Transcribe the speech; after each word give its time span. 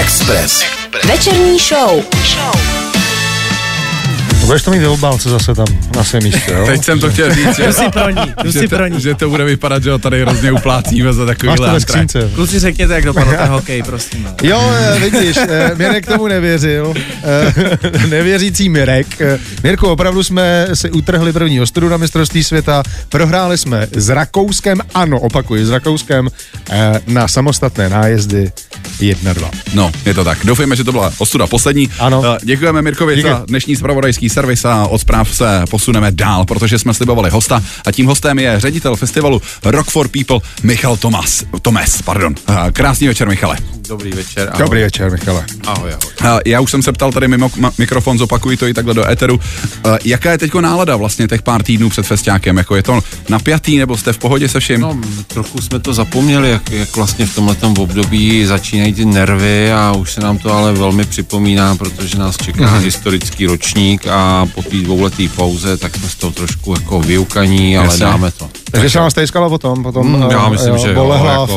Express. 0.00 0.64
Večerní 1.04 1.58
show. 1.58 2.04
Budeš 4.50 4.62
to 4.62 4.70
mít 4.70 4.78
ve 4.78 4.88
obálce 4.88 5.28
zase 5.28 5.54
tam 5.54 5.66
na 5.96 6.04
svém 6.04 6.22
místě, 6.22 6.52
jo? 6.52 6.66
Teď 6.66 6.84
jsem 6.84 7.00
to 7.00 7.10
chtěl 7.10 7.34
říct, 7.34 7.56
že, 7.56 7.72
si 7.72 7.88
pro 7.92 8.10
ní, 8.10 8.34
že, 8.44 8.68
pro 8.68 8.86
ní. 8.86 9.00
že 9.00 9.14
to 9.14 9.30
bude 9.30 9.44
vypadat, 9.44 9.82
že 9.82 9.90
ho 9.90 9.98
tady 9.98 10.22
hrozně 10.22 10.52
uplácíme 10.52 11.12
za 11.12 11.24
Máš 11.24 11.36
takovýhle 11.36 11.80
to. 12.12 12.28
Kluci 12.34 12.58
řekněte, 12.58 12.94
jak 12.94 13.04
dopadl 13.04 13.30
ten 13.30 13.48
hokej, 13.48 13.82
prosím. 13.82 14.28
Jo, 14.42 14.72
eh, 14.74 14.98
vidíš, 14.98 15.36
eh, 15.36 15.70
Mirek 15.76 16.06
tomu 16.06 16.28
nevěřil. 16.28 16.94
Eh, 17.24 18.06
Nevěřící 18.06 18.68
Mirek. 18.68 19.06
Mirku, 19.62 19.86
opravdu 19.86 20.22
jsme 20.22 20.68
si 20.74 20.90
utrhli 20.90 21.32
první 21.32 21.60
ostudu 21.60 21.88
na 21.88 21.96
mistrovství 21.96 22.44
světa. 22.44 22.82
Prohráli 23.08 23.58
jsme 23.58 23.86
s 23.92 24.08
Rakouskem, 24.08 24.80
ano, 24.94 25.20
opakuji, 25.20 25.66
s 25.66 25.70
Rakouskem 25.70 26.28
na 27.06 27.28
samostatné 27.28 27.88
nájezdy 27.88 28.52
1-2. 29.00 29.50
No, 29.74 29.92
je 30.06 30.14
to 30.14 30.24
tak. 30.24 30.38
Doufejme, 30.44 30.76
že 30.76 30.84
to 30.84 30.92
byla 30.92 31.12
ostuda 31.18 31.46
poslední. 31.46 31.90
Ano. 31.98 32.22
Děkujeme 32.42 32.82
Mirkovi 32.82 33.16
Díky. 33.16 33.28
za 33.28 33.44
dnešní 33.48 33.76
spravodajský 33.76 34.28
servis 34.40 34.64
a 34.64 34.86
od 34.86 34.98
zpráv 35.00 35.34
se 35.36 35.64
posuneme 35.70 36.10
dál, 36.12 36.44
protože 36.44 36.78
jsme 36.78 36.94
slibovali 36.94 37.30
hosta 37.30 37.62
a 37.86 37.92
tím 37.92 38.06
hostem 38.06 38.38
je 38.38 38.60
ředitel 38.60 38.96
festivalu 38.96 39.42
Rock 39.64 39.90
for 39.90 40.08
People 40.08 40.40
Michal 40.62 40.96
Tomas. 40.96 41.44
Tomes, 41.62 42.02
pardon. 42.02 42.34
Eh, 42.48 42.72
Krásný 42.72 43.08
večer, 43.08 43.28
Michale. 43.28 43.56
Dobrý 43.88 44.10
večer. 44.10 44.48
Ahoj. 44.52 44.58
Dobrý 44.64 44.80
večer, 44.82 45.10
Michale. 45.10 45.44
Ahoj, 45.66 45.90
ahoj. 45.92 46.38
Eh, 46.38 46.50
Já 46.50 46.60
už 46.60 46.70
jsem 46.70 46.82
se 46.82 46.92
ptal 46.92 47.12
tady 47.12 47.28
mimo 47.28 47.50
mikrofon, 47.78 48.18
zopakuji 48.18 48.56
to 48.56 48.66
i 48.66 48.74
takhle 48.74 48.94
do 48.94 49.08
éteru. 49.10 49.40
Eh, 49.86 49.98
Jaká 50.04 50.32
je 50.32 50.38
teď 50.38 50.54
nálada 50.54 50.96
vlastně 50.96 51.28
těch 51.28 51.42
pár 51.42 51.62
týdnů 51.62 51.90
před 51.90 52.06
festiákem? 52.06 52.56
Jako 52.56 52.76
je 52.76 52.82
to 52.82 53.00
napjatý 53.28 53.78
nebo 53.78 53.96
jste 53.96 54.12
v 54.12 54.18
pohodě 54.18 54.48
se 54.48 54.60
vším? 54.60 54.80
No, 54.80 54.96
trochu 55.26 55.60
jsme 55.60 55.78
to 55.78 55.94
zapomněli, 55.94 56.50
jak, 56.50 56.70
jak 56.70 56.96
vlastně 56.96 57.26
v 57.26 57.34
tomhletom 57.34 57.74
období 57.78 58.46
začínají 58.46 58.92
ty 58.94 59.04
nervy 59.04 59.72
a 59.72 59.92
už 59.92 60.12
se 60.12 60.20
nám 60.20 60.38
to 60.38 60.52
ale 60.52 60.72
velmi 60.72 61.04
připomíná, 61.04 61.76
protože 61.76 62.18
nás 62.18 62.36
čeká 62.36 62.66
Mhm. 62.70 62.82
historický 62.84 63.46
ročník 63.46 64.06
a 64.06 64.29
po 64.54 64.62
té 64.62 64.76
dvouleté 64.76 65.22
pauze, 65.36 65.76
tak 65.76 65.96
jsme 65.96 66.08
z 66.08 66.14
toho 66.14 66.32
trošku 66.32 66.74
jako 66.74 67.00
vyukaní, 67.00 67.76
ale 67.78 67.86
Jasně. 67.86 68.04
dáme 68.04 68.30
to. 68.30 68.48
Takže 68.70 68.90
se 68.90 68.98
vám 68.98 69.10
stejskalo 69.10 69.48
potom, 69.50 69.82
potom 69.82 70.06
Mm, 70.06 70.30
já 70.30 70.46
eh, 70.46 70.50
myslím, 70.50 70.78
že 70.78 70.88
jo, 70.92 71.12
jako, 71.12 71.12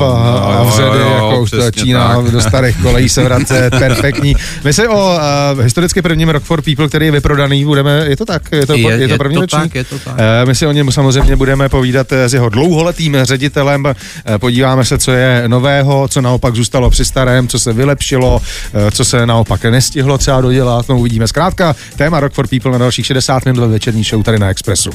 a, 0.06 0.40
a 0.40 0.58
jo, 0.58 0.66
vředy, 0.70 0.88
jo, 1.00 1.10
jako 1.14 1.42
už 1.42 1.52
to 1.52 1.58
tak. 1.58 2.32
do 2.32 2.42
starých 2.42 2.78
kolejí 2.82 3.10
se 3.10 3.24
vracet, 3.24 3.70
perfektní. 3.80 4.36
My 4.64 4.74
se 4.74 4.88
o 4.90 5.16
uh, 5.56 5.62
historicky 5.62 6.02
prvním 6.02 6.30
Rock 6.30 6.44
for 6.44 6.62
People, 6.62 6.88
který 6.88 7.06
je 7.06 7.12
vyprodaný, 7.12 7.66
budeme, 7.66 8.06
je 8.10 8.18
to 8.18 8.26
tak, 8.26 8.42
je 8.52 8.66
to, 8.68 8.74
Je- 8.74 8.80
je, 8.92 9.08
to 9.08 9.14
je 9.14 9.18
první 9.18 9.36
to 9.36 9.42
ročník? 9.42 9.62
tak, 9.64 9.76
je 9.76 9.84
to 9.84 10.00
tak. 10.00 10.14
Eh, 10.18 10.46
My 10.46 10.56
si 10.56 10.68
o 10.68 10.72
něm 10.72 10.92
samozřejmě 10.92 11.36
budeme 11.36 11.70
povídat 11.70 12.12
s 12.12 12.34
jeho 12.34 12.50
dlouholetým 12.50 13.18
ředitelem, 13.24 13.84
Eh, 14.26 14.38
podíváme 14.38 14.86
se, 14.86 14.98
co 14.98 15.12
je 15.12 15.44
nového, 15.48 16.08
co 16.08 16.22
naopak 16.22 16.56
zůstalo 16.56 16.90
při 16.90 17.06
starém, 17.06 17.48
co 17.48 17.60
se 17.60 17.74
vylepšilo, 17.74 18.42
eh, 18.74 18.92
co 18.92 19.06
se 19.06 19.26
naopak 19.26 19.64
nestihlo 19.66 20.18
třeba 20.18 20.42
dodělat, 20.42 20.90
no 20.90 20.98
uvidíme. 20.98 21.28
Zkrátka, 21.28 21.76
téma 21.96 22.20
Rock 22.20 22.34
for 22.34 22.48
People 22.54 22.72
na 22.72 22.78
dalších 22.78 23.06
60 23.06 23.46
minut 23.46 23.62
ve 23.62 23.68
večerní 23.68 24.04
show 24.04 24.24
tady 24.24 24.40
na 24.40 24.50
Expressu. 24.50 24.90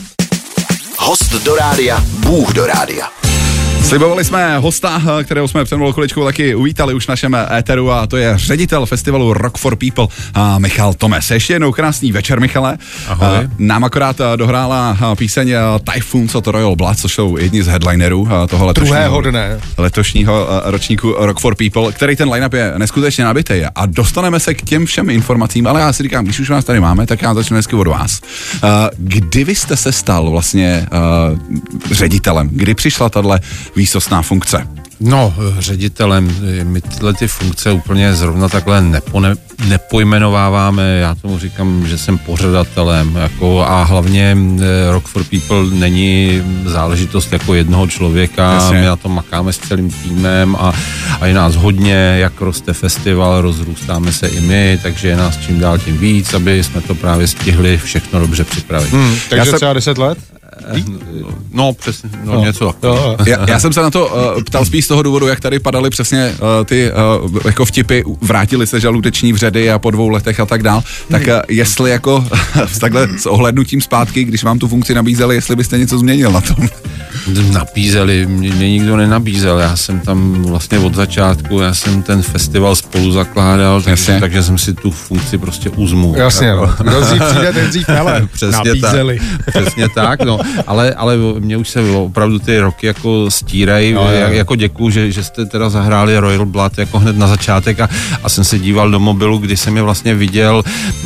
Host 0.99 1.33
do 1.45 1.57
rádia, 1.57 2.05
Bůh 2.19 2.53
do 2.53 2.67
rádia. 2.67 3.28
Slibovali 3.89 4.25
jsme 4.25 4.59
hosta, 4.59 5.03
kterého 5.25 5.49
jsme 5.49 5.65
před 5.65 5.77
malou 5.77 5.93
chviličkou 5.93 6.25
taky 6.25 6.55
uvítali 6.55 6.95
už 6.95 7.05
v 7.05 7.09
našem 7.09 7.37
éteru 7.59 7.91
a 7.91 8.07
to 8.07 8.17
je 8.17 8.33
ředitel 8.37 8.87
festivalu 8.87 9.33
Rock 9.33 9.59
for 9.59 9.77
People 9.77 10.07
a 10.35 10.59
Michal 10.59 10.95
Tomes. 10.95 11.31
Ještě 11.31 11.53
jednou 11.53 11.73
krásný 11.73 12.13
večer, 12.13 12.41
Michale. 12.41 12.79
Ahoj. 13.09 13.49
Nám 13.59 13.85
akorát 13.85 14.21
dohrála 14.37 14.99
píseň 15.19 15.55
Typhoons 15.93 16.35
od 16.35 16.47
Royal 16.47 16.77
Blood, 16.77 16.99
což 16.99 17.15
jsou 17.15 17.37
jedni 17.37 17.63
z 17.63 17.67
headlinerů 17.67 18.29
toho 18.49 18.67
letošního, 18.67 18.95
Druhého 18.95 19.21
dne. 19.21 19.61
letošního 19.77 20.47
ročníku 20.65 21.15
Rock 21.19 21.41
for 21.41 21.55
People, 21.55 21.93
který 21.93 22.17
ten 22.17 22.31
line-up 22.31 22.53
je 22.53 22.73
neskutečně 22.77 23.25
nabitý 23.25 23.63
a 23.75 23.87
dostaneme 23.87 24.41
se 24.41 24.55
k 24.55 24.63
těm 24.63 24.87
všem 24.87 25.11
informacím, 25.11 25.67
ale 25.67 25.81
já 25.81 25.93
si 25.93 26.03
říkám, 26.03 26.25
když 26.25 26.41
už 26.41 26.51
vás 26.51 26.65
tady 26.65 26.81
máme, 26.81 27.07
tak 27.07 27.23
já 27.23 27.35
začnu 27.35 27.55
dnesky 27.55 27.77
od 27.77 27.87
vás. 27.87 28.21
Kdy 28.97 29.45
vy 29.45 29.55
jste 29.55 29.77
se 29.77 29.93
stal 29.93 30.31
vlastně 30.31 30.87
ředitelem? 31.91 32.49
Kdy 32.53 32.75
přišla 32.75 33.09
tahle 33.09 33.41
výsostná 33.79 34.23
funkce? 34.23 34.67
No, 35.01 35.35
ředitelem, 35.59 36.37
my 36.63 36.81
tyhle 36.81 37.15
ty 37.15 37.29
funkce 37.29 37.73
úplně 37.73 38.15
zrovna 38.15 38.49
takhle 38.49 38.81
nepone, 38.81 39.35
nepojmenováváme, 39.69 40.99
já 40.99 41.15
tomu 41.15 41.39
říkám, 41.39 41.87
že 41.87 41.99
jsem 41.99 42.19
pořadatelem, 42.19 43.17
jako 43.17 43.61
a 43.61 43.83
hlavně 43.83 44.37
eh, 44.61 44.93
Rock 44.93 45.07
for 45.09 45.25
People 45.25 45.65
není 45.71 46.43
záležitost 46.65 47.33
jako 47.33 47.55
jednoho 47.55 47.87
člověka, 47.87 48.55
Jasně. 48.55 48.79
my 48.79 48.87
na 48.87 48.97
tom 48.97 49.15
makáme 49.15 49.53
s 49.53 49.59
celým 49.59 49.91
týmem 49.91 50.57
a, 50.57 50.73
a 51.21 51.27
je 51.27 51.35
nás 51.35 51.55
hodně, 51.55 52.17
jak 52.21 52.41
roste 52.41 52.73
festival, 52.73 53.41
rozrůstáme 53.41 54.13
se 54.13 54.29
i 54.29 54.41
my, 54.41 54.79
takže 54.83 55.09
je 55.09 55.17
nás 55.17 55.37
čím 55.37 55.61
dál 55.61 55.79
tím 55.79 55.99
víc, 55.99 56.35
aby 56.35 56.65
jsme 56.65 56.81
to 56.81 56.95
právě 56.95 57.27
stihli 57.29 57.79
všechno 57.79 58.21
dobře 58.21 58.45
připravit. 58.45 58.93
Hmm. 58.93 59.17
Takže 59.31 59.51
se- 59.51 59.57
třeba 59.57 59.73
10 59.73 59.99
let? 59.99 60.19
No, 61.53 61.73
přesně, 61.73 62.11
no, 62.25 62.33
no. 62.35 62.45
něco. 62.45 62.75
Jo, 62.83 63.17
Já, 63.27 63.51
já 63.51 63.61
jsem 63.61 63.73
se 63.73 63.83
na 63.83 63.91
to 63.91 64.07
uh, 64.07 64.43
ptal 64.43 64.65
spíš 64.65 64.85
z 64.85 64.89
toho 64.89 65.03
důvodu, 65.03 65.27
jak 65.27 65.41
tady 65.41 65.59
padaly 65.59 65.91
přesně 65.91 66.35
uh, 66.41 66.65
ty 66.65 66.91
uh, 67.25 67.41
jako 67.45 67.65
vtipy, 67.65 68.03
vrátili 68.21 68.67
se 68.67 68.81
žaludeční 68.81 69.33
vředy 69.33 69.71
a 69.71 69.79
po 69.79 69.91
dvou 69.91 70.09
letech 70.09 70.41
a 70.41 70.47
tak 70.47 70.63
dál, 70.63 70.83
tak 71.11 71.23
uh, 71.23 71.29
jestli 71.49 71.91
jako 71.91 72.27
s 72.67 72.79
takhle 72.81 73.09
s 73.19 73.27
ohlednutím 73.27 73.81
zpátky, 73.81 74.25
když 74.25 74.45
vám 74.45 74.59
tu 74.59 74.69
funkci 74.69 74.95
nabízeli, 74.95 75.35
jestli 75.35 75.57
byste 75.57 75.79
něco 75.79 75.99
změnil 75.99 76.33
na 76.33 76.41
tom. 76.41 76.69
Nabízeli, 77.53 78.27
mě, 78.27 78.51
mě 78.51 78.71
nikdo 78.71 78.97
nenabízel, 78.97 79.59
já 79.59 79.77
jsem 79.77 80.01
tam 80.01 80.43
vlastně 80.43 80.79
od 80.79 80.95
začátku, 80.95 81.61
já 81.61 81.75
jsem 81.75 82.03
ten 82.03 82.23
festival 82.23 82.77
spolu 82.77 83.13
zakládal, 83.13 83.83
takže, 83.83 84.17
takže 84.21 84.43
jsem 84.43 84.59
si 84.59 84.75
tu 84.75 84.91
funkci 84.91 85.39
prostě 85.39 85.71
uzmul. 85.71 86.17
Jasně, 86.17 86.55
no. 86.55 86.75
Kdo 86.79 87.01
dřív 87.01 87.23
přijde, 87.23 87.53
ten 87.53 87.69
dřív 87.69 87.89
hele. 87.89 88.29
Přesně 88.33 88.69
Nabízeli. 88.69 89.21
tak. 89.45 89.55
Přesně 89.55 89.89
tak, 89.89 90.23
no. 90.25 90.39
Ale, 90.67 90.95
ale 90.95 91.17
mě 91.39 91.57
už 91.57 91.69
se 91.69 91.81
opravdu 91.83 92.39
ty 92.39 92.61
roky 92.61 92.87
jako 92.87 93.31
stírají. 93.31 93.91
Jo. 93.91 94.09
Jak, 94.13 94.33
jako 94.33 94.57
děkuju, 94.57 94.91
že, 94.91 95.13
že 95.13 95.25
jste 95.25 95.47
teda 95.47 95.71
zahráli 95.71 96.19
Royal 96.19 96.47
Blood 96.47 96.79
jako 96.79 96.99
hned 96.99 97.19
na 97.19 97.27
začátek 97.27 97.81
a, 97.81 97.89
a 98.23 98.29
jsem 98.29 98.45
se 98.45 98.59
díval 98.59 98.91
do 98.91 99.01
mobilu, 99.01 99.39
kdy 99.39 99.57
jsem 99.57 99.77
je 99.77 99.83
vlastně 99.83 100.15
viděl 100.15 100.63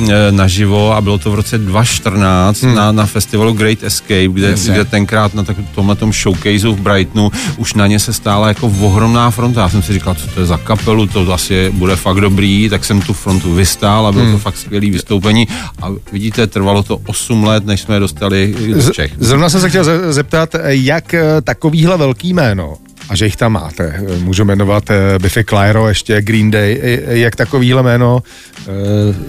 e, 0.09 0.33
naživo 0.33 0.93
a 0.93 1.01
bylo 1.01 1.19
to 1.19 1.31
v 1.31 1.35
roce 1.35 1.59
2014 1.59 2.63
hmm. 2.63 2.75
na, 2.75 2.93
na 2.93 3.07
festivalu 3.07 3.53
Great 3.53 3.83
Escape, 3.83 4.29
kde, 4.29 4.51
Jasně. 4.51 4.73
kde 4.73 4.85
tenkrát 4.85 5.35
na 5.35 5.43
takovém 5.43 5.69
tomhle 5.75 5.97
tom 6.03 6.13
showcaseu 6.13 6.75
v 6.75 6.81
Brightonu 6.81 7.31
už 7.57 7.75
na 7.75 7.87
ně 7.87 7.99
se 7.99 8.13
stála 8.13 8.49
jako 8.49 8.67
ohromná 8.81 9.31
fronta. 9.31 9.61
Já 9.61 9.69
jsem 9.69 9.83
si 9.83 9.93
říkal, 9.93 10.15
co 10.15 10.27
to 10.27 10.41
je 10.41 10.47
za 10.47 10.57
kapelu, 10.57 11.07
to 11.07 11.33
asi 11.33 11.71
bude 11.71 11.97
fakt 11.97 12.21
dobrý, 12.21 12.69
tak 12.69 12.85
jsem 12.85 13.01
tu 13.03 13.13
frontu 13.13 13.55
vystál 13.55 14.07
a 14.07 14.13
bylo 14.13 14.25
Hmm. 14.25 14.33
to 14.33 14.39
fakt 14.39 14.57
skvělý 14.57 14.91
vystoupení 14.91 15.49
a 15.83 15.87
vidíte, 16.13 16.47
trvalo 16.47 16.83
to 16.83 16.99
8 17.07 17.45
let, 17.45 17.67
než 17.67 17.81
jsme 17.81 17.95
je 17.97 18.01
dostali 18.01 18.55
z 18.77 18.91
Čech. 18.91 19.13
Zrovna 19.19 19.49
jsem 19.49 19.61
se 19.61 19.69
chtěl 19.69 19.85
ze- 19.85 20.13
zeptat, 20.13 20.55
jak 20.67 21.15
eh, 21.15 21.41
takovýhle 21.45 21.97
velký 21.97 22.33
jméno, 22.35 22.75
a 23.13 23.17
že 23.17 23.25
jich 23.25 23.37
tam 23.37 23.53
máte, 23.53 23.85
eh, 23.85 24.19
můžu 24.19 24.45
jmenovat 24.45 24.91
eh, 24.91 25.19
Biffy 25.19 25.45
Clyro, 25.45 25.89
ještě 25.89 26.23
Green 26.23 26.51
Day, 26.51 26.81
eh, 26.83 27.19
jak 27.19 27.37
takovýhle 27.37 27.83
jméno 27.83 28.23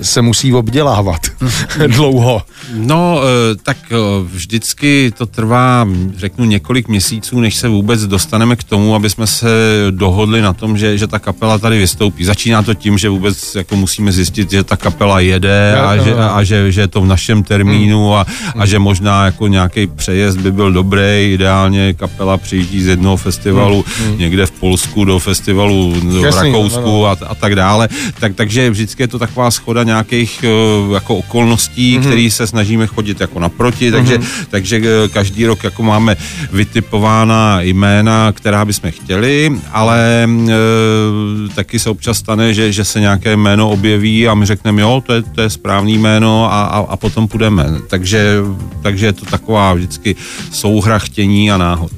se 0.02 0.22
musí 0.22 0.54
obdělávat 0.54 1.22
dlouho. 1.88 2.42
No, 2.74 3.20
tak 3.64 3.78
vždycky 4.24 5.14
to 5.18 5.26
trvá, 5.26 5.88
řeknu, 6.18 6.46
několik 6.46 6.88
měsíců, 6.88 7.40
než 7.40 7.56
se 7.56 7.68
vůbec 7.68 8.06
dostaneme 8.06 8.56
k 8.56 8.64
tomu, 8.64 8.96
aby 8.96 9.10
jsme 9.10 9.28
se 9.28 9.48
dohodli 9.92 10.42
na 10.42 10.54
tom, 10.54 10.78
že, 10.78 10.98
že 10.98 11.08
ta 11.08 11.20
kapela 11.20 11.58
tady 11.58 11.80
vystoupí. 11.80 12.26
Začíná 12.26 12.64
to 12.64 12.74
tím, 12.74 12.98
že 12.98 13.10
vůbec 13.10 13.56
jako 13.56 13.76
musíme 13.76 14.12
zjistit, 14.12 14.52
že 14.52 14.64
ta 14.64 14.78
kapela 14.78 15.20
jede 15.20 15.76
a, 15.80 15.98
že, 15.98 16.16
a 16.16 16.44
že, 16.44 16.72
že 16.72 16.82
je 16.82 16.88
to 16.88 17.02
v 17.02 17.08
našem 17.08 17.44
termínu 17.44 18.16
a, 18.16 18.26
a 18.56 18.66
že 18.66 18.80
možná 18.80 19.26
jako 19.26 19.48
nějaký 19.48 19.88
přejezd 19.88 20.40
by 20.40 20.52
byl 20.52 20.72
dobrý. 20.72 21.34
Ideálně 21.34 21.94
kapela 21.94 22.38
přijíždí 22.38 22.82
z 22.82 22.88
jednoho 22.88 23.18
festivalu 23.18 23.73
někde 24.18 24.46
v 24.46 24.52
Polsku 24.52 25.06
do 25.06 25.20
festivalu 25.20 25.92
v 25.92 26.26
Jasný, 26.26 26.52
Rakousku 26.52 27.06
a, 27.06 27.18
a 27.28 27.36
tak 27.36 27.56
dále. 27.56 27.90
Tak, 28.20 28.36
takže 28.36 28.70
vždycky 28.70 29.04
je 29.04 29.08
to 29.08 29.20
taková 29.20 29.52
schoda 29.52 29.84
nějakých 29.84 30.44
eh, 30.44 30.94
jako 30.94 31.16
okolností, 31.16 31.98
mm-hmm. 31.98 32.06
který 32.06 32.32
se 32.32 32.48
snažíme 32.48 32.88
chodit 32.88 33.22
jako 33.22 33.40
naproti, 33.40 33.92
takže, 33.92 34.18
mm-hmm. 34.18 34.46
takže 34.50 34.82
eh, 34.84 35.08
každý 35.08 35.46
rok 35.46 35.64
jako 35.64 35.84
máme 35.84 36.16
vytipována 36.52 37.62
jména, 37.62 38.32
která 38.32 38.66
bychom 38.66 38.92
chtěli, 38.92 39.52
ale 39.72 40.24
e, 40.24 41.50
taky 41.56 41.80
se 41.80 41.90
občas 41.90 42.18
stane, 42.18 42.54
že, 42.54 42.72
že 42.72 42.84
se 42.84 43.00
nějaké 43.00 43.36
jméno 43.36 43.70
objeví 43.70 44.28
a 44.28 44.34
my 44.34 44.46
řekneme, 44.46 44.82
jo, 44.82 45.04
to 45.06 45.14
je, 45.14 45.22
to 45.22 45.42
je 45.42 45.50
správný 45.50 45.98
jméno 45.98 46.54
a, 46.54 46.64
a, 46.64 46.80
a 46.80 46.96
potom 46.98 47.28
půjdeme. 47.28 47.66
Takže, 47.90 48.38
takže 48.82 49.06
je 49.06 49.14
to 49.14 49.26
taková 49.26 49.74
vždycky 49.74 50.16
souhra 50.52 51.00
chtění 51.00 51.52
a 51.52 51.58
náhod. 51.58 51.92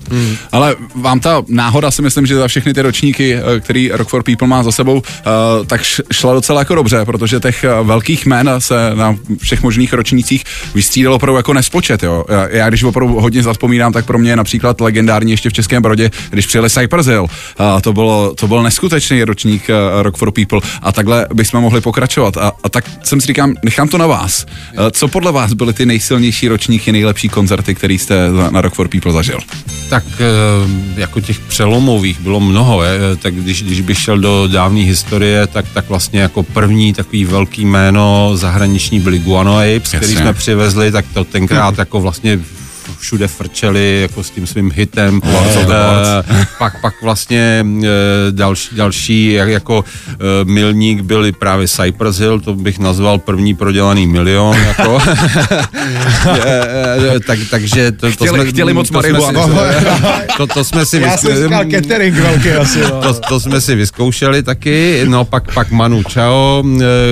Ale 0.51 0.75
vám 0.95 1.19
ta 1.19 1.44
náhoda 1.55 1.91
si 1.91 2.01
myslím, 2.01 2.25
že 2.25 2.35
za 2.35 2.47
všechny 2.47 2.73
ty 2.73 2.81
ročníky, 2.81 3.35
eh, 3.35 3.59
který 3.59 3.89
Rock 3.93 4.09
for 4.09 4.23
People 4.23 4.47
má 4.47 4.63
za 4.63 4.71
sebou, 4.71 5.01
eh, 5.05 5.21
tak 5.65 5.81
šla 6.11 6.33
docela 6.33 6.61
jako 6.61 6.75
dobře, 6.75 7.05
protože 7.05 7.39
těch 7.39 7.63
eh, 7.63 7.83
velkých 7.83 8.25
jmén 8.25 8.49
se 8.59 8.91
na 8.93 9.15
všech 9.41 9.63
možných 9.63 9.93
ročnících 9.93 10.43
vystřídalo 10.75 11.15
opravdu 11.15 11.37
jako 11.37 11.53
nespočet. 11.53 12.03
Jo. 12.03 12.25
Já- 12.49 12.69
když 12.69 12.83
opravdu 12.83 13.19
hodně 13.19 13.43
zaspomínám, 13.43 13.93
tak 13.93 14.05
pro 14.05 14.17
mě 14.17 14.31
je 14.31 14.35
například 14.35 14.81
legendární 14.81 15.31
ještě 15.31 15.49
v 15.49 15.53
Českém 15.53 15.81
Brodě, 15.81 16.11
když 16.29 16.47
přijeli 16.47 16.69
Cypress 16.69 17.07
Hill. 17.07 17.27
To, 17.81 17.93
bylo, 17.93 18.35
to 18.35 18.47
byl 18.47 18.63
neskutečný 18.63 19.23
ročník 19.23 19.67
Rock 20.01 20.17
for 20.17 20.31
People 20.31 20.59
a 20.81 20.91
takhle 20.91 21.27
bychom 21.33 21.61
mohli 21.61 21.81
pokračovat. 21.81 22.37
A, 22.37 22.51
a 22.63 22.69
tak 22.69 22.85
jsem 23.03 23.21
si 23.21 23.27
říkám, 23.27 23.55
nechám 23.63 23.87
to 23.87 23.97
na 23.97 24.07
vás. 24.07 24.45
Co 24.91 25.07
podle 25.07 25.31
vás 25.31 25.53
byly 25.53 25.73
ty 25.73 25.85
nejsilnější 25.85 26.47
ročníky, 26.47 26.91
nejlepší 26.91 27.29
koncerty, 27.29 27.75
který 27.75 27.97
jste 27.97 28.15
na 28.49 28.61
Rock 28.61 28.73
for 28.73 28.87
People 28.87 29.11
zažil? 29.11 29.39
Tak 29.89 30.03
jako 30.97 31.21
těch 31.21 31.39
přelomových 31.47 32.19
bylo 32.19 32.39
mnoho, 32.39 32.83
je, 32.83 33.00
tak 33.15 33.36
když, 33.36 33.63
když 33.63 33.81
bych 33.81 34.00
šel 34.00 34.19
do 34.19 34.47
dávné 34.47 34.80
historie, 34.80 35.47
tak, 35.47 35.65
tak 35.74 35.89
vlastně 35.89 36.19
jako 36.19 36.44
první 36.44 36.94
takový 36.94 37.25
velký 37.25 37.65
jméno 37.65 38.31
zahraniční 38.33 39.00
byli 39.00 39.19
Guano 39.19 39.57
Apes, 39.57 39.94
který 39.97 40.15
jsme 40.15 40.33
přivezli, 40.33 40.92
tak 40.92 41.06
to 41.13 41.24
tenkrát 41.24 41.77
jako 41.83 42.01
vlastně 42.01 42.39
všude 43.00 43.27
frčeli 43.27 44.01
jako 44.01 44.24
s 44.24 44.30
tím 44.30 44.47
svým 44.47 44.71
hitem. 44.75 45.21
Of 45.38 45.65
the 45.65 45.74
Eh, 46.30 46.45
pak, 46.59 46.81
pak 46.81 46.94
vlastně 47.01 47.65
eh, 47.83 47.88
další, 48.31 48.75
další 48.75 49.33
jak- 49.33 49.50
jako 49.50 49.83
eh, 50.09 50.15
milník 50.44 51.01
byli 51.01 51.31
právě 51.31 51.68
Cypress 51.68 52.19
Hill, 52.19 52.39
to 52.39 52.53
bych 52.56 52.80
nazval 52.80 53.18
první 53.18 53.56
prodělaný 53.56 54.07
milion. 54.07 54.56
Jako. 54.68 55.00
Tak, 57.27 57.39
takže 57.50 57.92
to, 57.92 57.97
to 58.12 58.12
Chtěli- 58.25 58.45
chtěli 58.50 58.74
moc 58.74 58.89
to 58.89 58.94
jsme 59.01 59.03
si- 59.07 59.13
marihuanu. 59.13 59.56
to, 60.38 60.48
to 60.48 60.63
jsme 60.63 60.86
si 60.86 61.01
Já 61.01 61.18
jsem 61.18 61.31
vyzk- 61.31 61.44
říkal 61.44 61.65
catering 61.81 62.15
velký 62.15 62.50
asi. 62.51 62.80
no. 62.81 63.01
to, 63.01 63.13
to 63.13 63.39
jsme 63.39 63.62
si 63.62 63.75
vyzkoušeli 63.75 64.44
taky, 64.44 65.01
no 65.07 65.25
pak, 65.25 65.53
pak 65.53 65.71
Manu 65.71 66.03
Chao, 66.13 66.63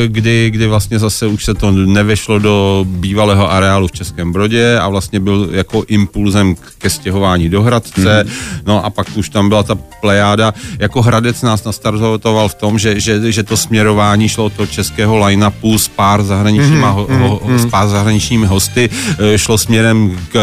kdy, 0.07 0.49
kdy 0.51 0.67
vlastně 0.67 0.99
zase 0.99 1.27
už 1.27 1.45
se 1.45 1.53
to 1.53 1.71
nevešlo 1.71 2.39
do 2.39 2.85
bývalého 2.87 3.51
areálu 3.51 3.87
v 3.87 3.91
Českém 3.91 4.31
Brodě 4.33 4.77
a 4.79 4.89
vlastně 4.89 5.19
byl 5.19 5.49
jako 5.51 5.72
impulzem 5.81 6.55
ke 6.77 6.89
stěhování 6.89 7.49
do 7.49 7.61
Hradce, 7.61 8.25
no 8.65 8.85
a 8.85 8.89
pak 8.89 9.07
už 9.15 9.29
tam 9.29 9.49
byla 9.49 9.63
ta 9.63 9.75
plejáda, 9.75 10.53
jako 10.79 11.01
Hradec 11.01 11.41
nás 11.41 11.63
nastartoval 11.63 12.49
v 12.49 12.53
tom, 12.53 12.79
že, 12.79 12.99
že, 12.99 13.31
že 13.31 13.43
to 13.43 13.57
směrování 13.57 14.29
šlo 14.29 14.45
od 14.45 14.53
toho 14.53 14.67
českého 14.67 15.17
line-upu 15.17 15.77
s 15.77 15.87
pár 15.87 16.23
zahraničníma, 16.23 16.89
ho, 16.89 17.07
ho, 17.11 17.41
s 17.57 17.65
pár 17.65 17.87
zahraničními 17.89 18.45
hosty, 18.45 18.89
eh, 19.19 19.37
šlo 19.37 19.57
směrem 19.57 20.17
k, 20.31 20.37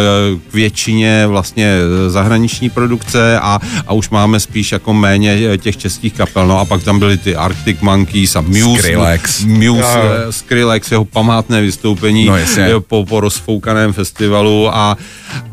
k 0.51 0.55
většině 0.55 1.27
vlastně 1.27 1.67
eh, 1.67 2.11
zahraniční 2.11 2.71
produkce 2.71 3.39
a, 3.41 3.61
a 3.87 3.93
už 3.93 4.11
máme 4.11 4.41
spíš 4.41 4.73
jako 4.73 4.95
méně 4.95 5.39
eh, 5.55 5.59
těch 5.59 5.77
českých 5.77 6.15
kapel. 6.15 6.47
No 6.47 6.59
a 6.59 6.65
pak 6.65 6.83
tam 6.83 6.99
byly 6.99 7.19
ty 7.19 7.37
Arctic 7.37 7.81
Monkeys 7.81 8.37
a 8.37 8.41
Muse. 8.41 8.83
Skrillex. 8.83 9.45
Muse, 9.45 10.01
eh, 10.29 10.33
Skrillex, 10.33 10.91
jeho 10.91 11.05
památné 11.05 11.61
vystoupení 11.61 12.27
No, 12.27 12.81
po, 12.81 13.05
po 13.05 13.21
rozfoukaném 13.21 13.93
festivalu 13.93 14.77
a 14.77 14.97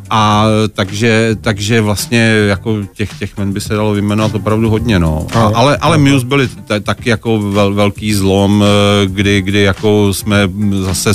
a 0.09 0.45
takže, 0.73 1.35
takže 1.41 1.81
vlastně 1.81 2.19
jako 2.47 2.77
těch, 2.93 3.19
těch 3.19 3.37
men 3.37 3.53
by 3.53 3.61
se 3.61 3.73
dalo 3.73 3.93
vyjmenovat 3.93 4.35
opravdu 4.35 4.69
hodně, 4.69 4.99
no. 4.99 5.27
A, 5.33 5.51
ale, 5.55 5.77
ale 5.77 5.97
Muse 5.97 6.25
byli 6.25 6.47
t- 6.47 6.79
taky 6.79 7.09
jako 7.09 7.39
vel, 7.39 7.73
velký 7.73 8.13
zlom, 8.13 8.63
eh, 8.63 9.07
kdy, 9.07 9.41
kdy 9.41 9.61
jako 9.61 10.13
jsme 10.13 10.49
zase 10.81 11.13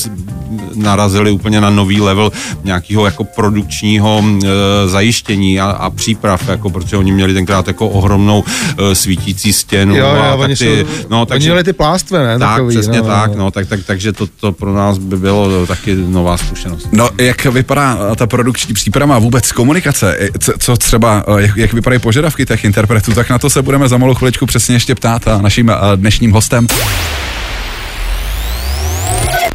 narazili 0.75 1.31
úplně 1.31 1.61
na 1.61 1.71
nový 1.71 2.01
level 2.01 2.33
nějakého 2.65 3.05
jako 3.05 3.25
produkčního 3.25 4.25
e, 4.25 4.89
zajištění 4.89 5.61
a, 5.61 5.65
a 5.71 5.91
příprav, 5.91 6.49
jako 6.49 6.71
protože 6.71 6.97
oni 6.97 7.13
měli 7.13 7.35
tenkrát 7.35 7.67
jako 7.69 7.89
ohromnou 7.89 8.45
e, 8.79 8.95
svítící 8.95 9.53
stěnu 9.53 9.97
Jo, 9.97 10.07
a 10.07 10.17
jo, 10.17 10.23
tak 10.23 10.41
oni, 10.41 10.57
ty, 10.57 10.87
jsou, 10.87 11.07
no, 11.09 11.21
oni 11.21 11.27
takže, 11.27 11.49
měli 11.49 11.65
ty 11.65 11.73
plástve, 11.73 12.27
ne? 12.27 12.39
tak, 12.39 12.49
takový, 12.49 12.77
přesně 12.77 12.99
no, 12.99 13.07
tak, 13.07 13.35
no, 13.35 13.51
tak, 13.51 13.67
tak, 13.67 13.81
takže 13.87 14.13
to, 14.13 14.27
to 14.27 14.53
pro 14.53 14.75
nás 14.75 14.99
by 14.99 15.17
bylo 15.17 15.67
taky 15.67 15.95
nová 15.95 16.37
zkušenost. 16.37 16.89
No, 16.93 17.09
jak 17.19 17.45
vypadá 17.45 18.15
ta 18.17 18.27
produkční 18.27 18.75
příprava 18.83 19.19
vůbec 19.19 19.53
komunikace? 19.53 20.19
Co 20.59 20.77
třeba, 20.77 21.25
eh, 21.39 21.43
jak, 21.43 21.57
jak 21.57 21.73
vypadají 21.73 22.01
požadavky 22.01 22.47
těch 22.47 22.65
interpretů, 22.65 23.15
tak 23.15 23.31
na 23.31 23.39
to 23.39 23.51
se 23.51 23.63
budeme 23.63 23.89
za 23.89 23.97
malou 23.97 24.15
chviličku 24.15 24.47
přesně 24.47 24.75
ještě 24.75 24.95
ptát 24.95 25.29
a 25.29 25.43
naším 25.43 25.71
eh, 25.71 25.75
dnešním 25.97 26.33
hostem. 26.33 26.67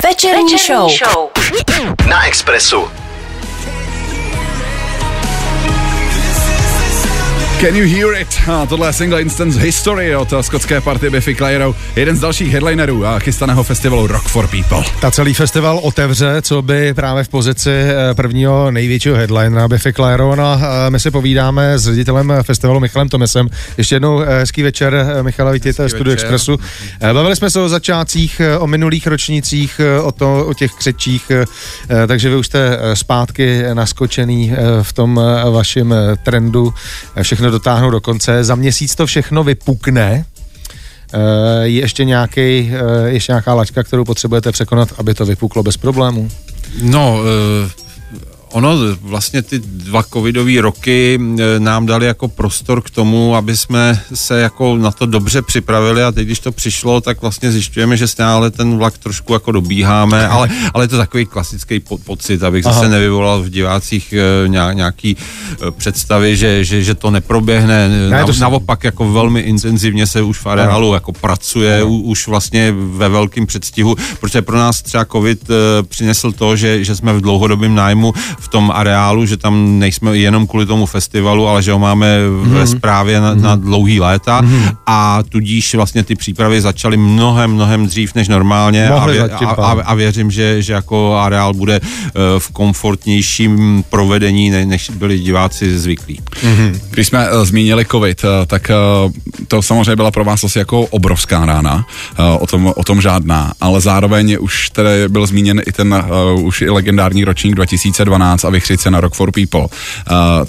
Večerní 0.03 0.57
show. 0.67 0.91
Na 2.07 2.25
Expressu. 2.25 2.87
Can 7.61 7.75
you 7.75 7.87
hear 7.87 8.21
it? 8.21 8.27
A 8.51 8.65
tohle 8.65 8.89
je 8.89 8.93
single 8.93 9.21
instance 9.21 9.59
History 9.59 10.15
od 10.15 10.33
skotské 10.41 10.81
party 10.81 11.09
Biffy 11.09 11.35
Clyro, 11.35 11.75
jeden 11.95 12.15
z 12.15 12.19
dalších 12.19 12.51
headlinerů 12.51 13.05
a 13.05 13.19
chystaného 13.19 13.63
festivalu 13.63 14.07
Rock 14.07 14.23
for 14.23 14.47
People. 14.47 14.83
Ta 15.01 15.11
celý 15.11 15.33
festival 15.33 15.77
otevře, 15.77 16.41
co 16.41 16.61
by 16.61 16.93
právě 16.93 17.23
v 17.23 17.29
pozici 17.29 17.69
eh, 17.69 18.13
prvního 18.13 18.71
největšího 18.71 19.15
headlinera 19.15 19.67
Biffy 19.67 19.93
Clyro. 19.93 20.39
A 20.39 20.61
eh, 20.87 20.89
my 20.89 20.99
si 20.99 21.11
povídáme 21.11 21.79
s 21.79 21.85
ředitelem 21.85 22.33
festivalu 22.41 22.79
Michalem 22.79 23.09
Tomesem. 23.09 23.49
Ještě 23.77 23.95
jednou 23.95 24.21
eh, 24.21 24.39
hezký 24.39 24.63
večer, 24.63 25.07
Michale, 25.21 25.53
vítejte 25.53 25.87
v 25.87 25.89
Studiu 25.89 26.11
večer. 26.15 26.25
Expressu. 26.25 26.59
Bavili 27.13 27.35
jsme 27.35 27.49
se 27.49 27.59
o 27.59 27.69
začátcích, 27.69 28.41
o 28.59 28.67
minulých 28.67 29.07
ročnících, 29.07 29.81
o, 30.03 30.11
to, 30.11 30.45
o 30.47 30.53
těch 30.53 30.71
křečích, 30.73 31.31
takže 32.07 32.29
vy 32.29 32.35
už 32.35 32.47
jste 32.47 32.79
zpátky 32.93 33.63
naskočený 33.73 34.53
v 34.81 34.93
tom 34.93 35.21
vašem 35.51 35.95
trendu 36.23 36.73
eh, 37.15 37.23
všechno 37.47 37.59
dotáhnout 37.59 37.91
do 37.91 38.01
konce. 38.01 38.43
Za 38.43 38.55
měsíc 38.55 38.95
to 38.95 39.05
všechno 39.05 39.43
vypukne. 39.43 40.25
Eh, 41.13 41.67
Je 41.67 41.81
ještě, 41.81 42.05
nějaký, 42.05 42.71
ještě 43.05 43.31
nějaká 43.31 43.53
laťka, 43.53 43.83
kterou 43.83 44.03
potřebujete 44.03 44.51
překonat, 44.51 44.89
aby 44.97 45.13
to 45.13 45.25
vypuklo 45.25 45.63
bez 45.63 45.77
problémů? 45.77 46.29
No, 46.81 47.19
eh, 47.23 47.86
ono 48.57 48.77
vlastně 49.01 49.41
ty 49.41 49.59
dva 49.59 50.03
covidové 50.03 50.61
roky 50.61 51.19
eh, 51.19 51.59
nám 51.59 51.85
dali 51.85 52.05
jako 52.05 52.27
prostor 52.27 52.81
k 52.81 52.89
tomu, 52.89 53.35
aby 53.35 53.57
jsme 53.57 54.01
se 54.13 54.39
jako 54.39 54.77
na 54.77 54.91
to 54.91 55.05
dobře 55.05 55.41
připravili 55.41 56.03
a 56.03 56.11
teď, 56.11 56.25
když 56.25 56.39
to 56.39 56.51
přišlo, 56.51 57.01
tak 57.01 57.21
vlastně 57.21 57.51
zjišťujeme, 57.51 57.97
že 57.97 58.07
stále 58.07 58.51
ten 58.51 58.77
vlak 58.77 58.97
trošku 58.97 59.33
jako 59.33 59.51
dobíháme, 59.51 60.27
ale, 60.27 60.49
ale 60.73 60.83
je 60.83 60.87
to 60.87 60.97
takový 60.97 61.25
klasický 61.25 61.79
po, 61.79 61.97
pocit, 61.97 62.43
abych 62.43 62.65
Aha. 62.65 62.75
zase 62.75 62.89
nevyvolal 62.89 63.43
v 63.43 63.49
divácích 63.49 64.13
nějak, 64.47 64.75
nějaký 64.75 65.17
eh, 65.17 65.71
představy, 65.71 66.37
že, 66.37 66.63
že, 66.63 66.83
že 66.83 66.95
to 66.95 67.11
neproběhne. 67.11 68.09
Ne, 68.09 68.25
to 68.25 68.33
naopak 68.39 68.83
jako 68.83 69.11
velmi 69.11 69.39
intenzivně 69.39 70.07
se 70.07 70.21
už 70.21 70.39
v 70.39 70.47
areálu 70.47 70.93
jako 70.93 71.11
pracuje, 71.13 71.83
u, 71.83 71.97
už 71.97 72.27
vlastně 72.27 72.73
ve 72.77 73.09
velkém 73.09 73.45
předstihu, 73.45 73.95
protože 74.19 74.41
pro 74.41 74.57
nás 74.57 74.81
třeba 74.81 75.05
covid 75.05 75.49
přinesl 75.81 76.31
to, 76.31 76.55
že, 76.55 76.83
že 76.83 76.95
jsme 76.95 77.13
v 77.13 77.21
dlouhodobém 77.21 77.75
nájmu 77.75 78.13
v 78.39 78.46
tom 78.47 78.71
areálu, 78.75 79.25
že 79.25 79.37
tam 79.37 79.79
nejsme 79.79 80.17
jenom 80.17 80.47
kvůli 80.47 80.65
tomu 80.65 80.85
festivalu, 80.85 81.47
ale 81.47 81.63
že 81.63 81.71
ho 81.71 81.79
máme 81.79 82.17
ve 82.43 82.67
správě 82.67 83.21
na, 83.21 83.35
na 83.35 83.55
dlouhý 83.55 83.99
léta. 83.99 84.41
A 84.85 85.23
tudíž 85.29 85.75
vlastně 85.75 86.03
ty 86.03 86.15
přípravy 86.15 86.61
začaly 86.61 86.97
mnohem, 86.97 87.51
mnohem 87.51 87.87
dřív 87.87 88.15
než 88.15 88.27
normálně 88.27 88.89
a, 88.89 89.05
vě, 89.07 89.19
zatím 89.19 89.47
a, 89.47 89.51
a, 89.51 89.71
a 89.71 89.93
věřím, 89.93 90.31
že, 90.31 90.61
že 90.61 90.73
jako 90.73 91.15
areál 91.15 91.53
bude 91.53 91.79
eh, 91.83 92.09
v 92.39 92.49
komfortnějším 92.49 93.83
provedení, 93.89 94.49
ne- 94.49 94.65
než 94.65 94.89
byli 94.89 95.19
diváci 95.19 95.79
zvyklí. 95.79 96.19
Když 96.89 97.07
jsme 97.07 97.31
uh, 97.31 97.45
zmínili 97.45 97.85
covid, 97.85 98.23
uh, 98.23 98.29
tak 98.47 98.71
uh, 99.05 99.11
to 99.47 99.61
samozřejmě 99.61 99.95
byla 99.95 100.11
pro 100.11 100.23
vás 100.23 100.43
asi 100.43 100.59
jako 100.59 100.81
obrovská 100.81 101.45
rána, 101.45 101.85
uh, 102.19 102.43
o, 102.43 102.47
tom, 102.47 102.73
o 102.75 102.83
tom 102.83 103.01
žádná, 103.01 103.53
ale 103.61 103.81
zároveň 103.81 104.37
už 104.39 104.69
tady 104.69 105.09
byl 105.09 105.25
zmíněn 105.27 105.61
i 105.67 105.71
ten 105.71 106.03
uh, 106.35 106.45
už 106.45 106.61
i 106.61 106.69
legendární 106.69 107.23
ročník 107.23 107.55
2012 107.55 108.26
a 108.33 108.49
vychřice 108.49 108.91
na 108.91 109.01
Rock 109.01 109.13
for 109.13 109.31
People. 109.31 109.61
Uh, 109.61 109.67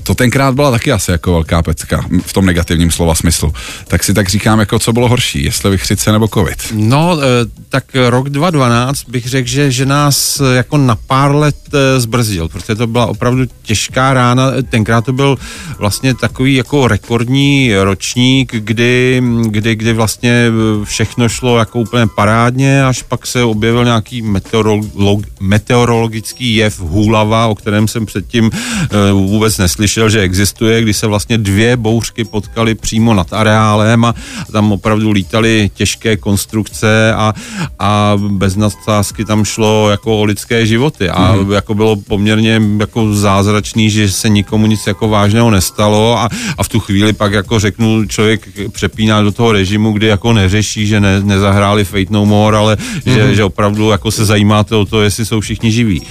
to 0.02 0.14
tenkrát 0.14 0.54
byla 0.54 0.70
taky 0.70 0.92
asi 0.92 1.10
jako 1.10 1.32
velká 1.32 1.62
pecka 1.62 2.04
v 2.26 2.32
tom 2.32 2.46
negativním 2.46 2.90
slova 2.90 3.14
smyslu. 3.14 3.52
Tak 3.88 4.04
si 4.04 4.14
tak 4.14 4.28
říkám, 4.28 4.60
jako 4.60 4.78
co 4.78 4.92
bylo 4.92 5.08
horší, 5.08 5.44
jestli 5.44 5.70
vychřice 5.70 6.12
nebo 6.12 6.28
covid. 6.28 6.72
No, 6.72 7.18
eh, 7.22 7.26
tak 7.68 7.84
rok 7.94 8.28
2012 8.28 9.08
bych 9.08 9.26
řekl, 9.26 9.48
že, 9.48 9.70
že 9.70 9.86
nás 9.86 10.40
eh, 10.40 10.56
jako 10.56 10.76
na 10.78 10.96
pár 10.96 11.34
let 11.34 11.56
eh, 11.74 12.00
zbrzdil, 12.00 12.48
protože 12.48 12.74
to 12.74 12.86
byla 12.86 13.06
opravdu 13.06 13.44
těžká 13.62 14.14
rána. 14.14 14.50
Tenkrát 14.70 15.04
to 15.04 15.12
byl 15.12 15.38
vlastně 15.78 16.14
takový 16.14 16.54
jako 16.54 16.88
rekordní 16.88 17.74
ročník, 17.76 18.54
kdy, 18.54 19.22
kdy, 19.46 19.76
kdy 19.76 19.92
vlastně 19.92 20.50
všechno 20.84 21.28
šlo 21.28 21.58
jako 21.58 21.80
úplně 21.80 22.06
parádně, 22.06 22.84
až 22.84 23.02
pak 23.02 23.26
se 23.26 23.42
objevil 23.42 23.84
nějaký 23.84 24.22
meteorolog, 24.22 25.20
meteorologický 25.40 26.54
jev 26.54 26.80
hůlava, 26.80 27.46
o 27.46 27.54
kterém 27.54 27.67
kterém 27.68 27.88
jsem 27.88 28.06
předtím 28.06 28.50
eh, 28.54 29.12
vůbec 29.12 29.58
neslyšel, 29.58 30.08
že 30.08 30.20
existuje, 30.20 30.82
kdy 30.82 30.94
se 30.94 31.06
vlastně 31.06 31.38
dvě 31.38 31.76
bouřky 31.76 32.24
potkaly 32.24 32.74
přímo 32.74 33.14
nad 33.14 33.32
areálem 33.32 34.04
a 34.04 34.14
tam 34.52 34.72
opravdu 34.72 35.10
lítaly 35.10 35.70
těžké 35.74 36.16
konstrukce 36.16 37.14
a, 37.14 37.34
a 37.78 38.12
bez 38.28 38.56
nadsázky 38.56 39.24
tam 39.24 39.44
šlo 39.44 39.90
jako 39.90 40.20
o 40.20 40.24
lidské 40.24 40.66
životy 40.66 41.10
a 41.10 41.32
mm. 41.32 41.52
jako 41.52 41.74
bylo 41.74 41.96
poměrně 41.96 42.62
jako 42.78 43.14
zázračný, 43.14 43.90
že 43.90 44.10
se 44.10 44.28
nikomu 44.28 44.66
nic 44.66 44.86
jako 44.86 45.08
vážného 45.08 45.50
nestalo 45.50 46.18
a, 46.18 46.28
a 46.58 46.62
v 46.62 46.68
tu 46.68 46.80
chvíli 46.80 47.12
pak 47.12 47.32
jako 47.32 47.58
řeknu, 47.58 48.04
člověk 48.06 48.48
přepíná 48.72 49.22
do 49.22 49.32
toho 49.32 49.52
režimu, 49.52 49.92
kdy 49.92 50.06
jako 50.06 50.32
neřeší, 50.32 50.86
že 50.86 51.00
ne, 51.00 51.20
nezahráli 51.20 51.84
Fate 51.84 52.10
No 52.10 52.26
More, 52.26 52.56
ale 52.56 52.76
mm. 52.80 53.12
že, 53.12 53.34
že 53.34 53.44
opravdu 53.44 53.90
jako 53.90 54.10
se 54.10 54.24
zajímáte 54.24 54.76
o 54.76 54.84
to, 54.84 55.02
jestli 55.02 55.24
jsou 55.26 55.40
všichni 55.40 55.72
živí 55.72 56.02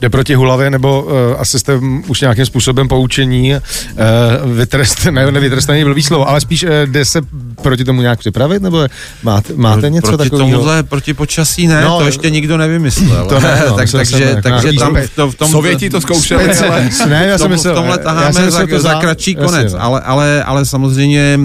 jde 0.00 0.08
proti 0.08 0.34
Hulavě, 0.34 0.70
nebo 0.70 1.02
uh, 1.02 1.10
asi 1.38 1.58
jste 1.58 1.80
už 2.06 2.20
nějakým 2.20 2.46
způsobem 2.46 2.88
poučení, 2.88 3.54
uh, 3.54 4.52
vytrest, 4.52 5.04
ne, 5.04 5.32
nevytrestaný 5.32 5.84
blbý 5.84 6.02
slovo, 6.02 6.28
ale 6.28 6.40
spíš 6.40 6.64
uh, 6.64 6.70
jde 6.86 7.04
se 7.04 7.20
proti 7.62 7.84
tomu 7.84 8.00
nějak 8.00 8.18
připravit, 8.18 8.62
nebo 8.62 8.86
máte, 9.22 9.52
máte 9.56 9.90
něco 9.90 10.08
proti 10.08 10.24
takového? 10.24 10.50
Tomuhle, 10.50 10.82
proti 10.82 11.14
počasí 11.14 11.66
ne, 11.66 11.84
no, 11.84 11.98
to 11.98 12.06
ještě 12.06 12.30
nikdo 12.30 12.56
nevymyslel. 12.56 13.26
To 13.26 13.40
ne, 13.40 13.62
no, 13.68 13.72
tak, 13.76 13.90
takže, 13.90 14.34
ne, 14.34 14.42
takže 14.42 14.72
tam 14.72 14.96
v, 14.96 15.10
to, 15.16 15.30
v 15.30 15.34
tom... 15.34 15.50
Sověti 15.50 15.90
to 15.90 16.00
zkoušeli, 16.00 16.56
ale... 16.68 16.90
Ne, 17.08 17.26
já 17.28 17.38
jsem 17.38 17.50
myslel, 17.50 17.74
v 17.74 17.76
tomhle 17.76 17.98
taháme 17.98 18.50
za, 18.50 18.66
to 18.66 18.80
za 18.80 18.94
kratší 18.94 19.34
konec, 19.34 19.62
jasně, 19.62 19.78
ale, 19.78 20.00
ale, 20.00 20.44
ale 20.44 20.64
samozřejmě 20.64 21.40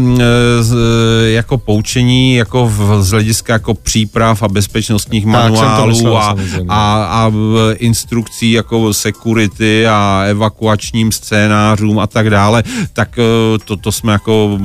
z, 0.61 0.75
jako 1.27 1.57
poučení, 1.57 2.35
jako 2.35 2.67
v, 2.67 3.03
z 3.03 3.11
hlediska 3.11 3.53
jako 3.53 3.73
příprav 3.73 4.43
a 4.43 4.47
bezpečnostních 4.47 5.25
manuálů 5.25 5.87
myslel, 5.87 6.17
a, 6.17 6.35
a, 6.69 7.05
a 7.09 7.31
instrukcí 7.77 8.48
jako 8.51 8.93
security 8.93 9.87
a 9.87 10.23
evakuačním 10.29 11.11
scénářům 11.11 11.99
a 11.99 12.07
tak 12.07 12.29
dále, 12.29 12.63
tak 12.93 13.19
to, 13.65 13.75
to 13.77 13.91
jsme 13.91 14.11
jako 14.13 14.59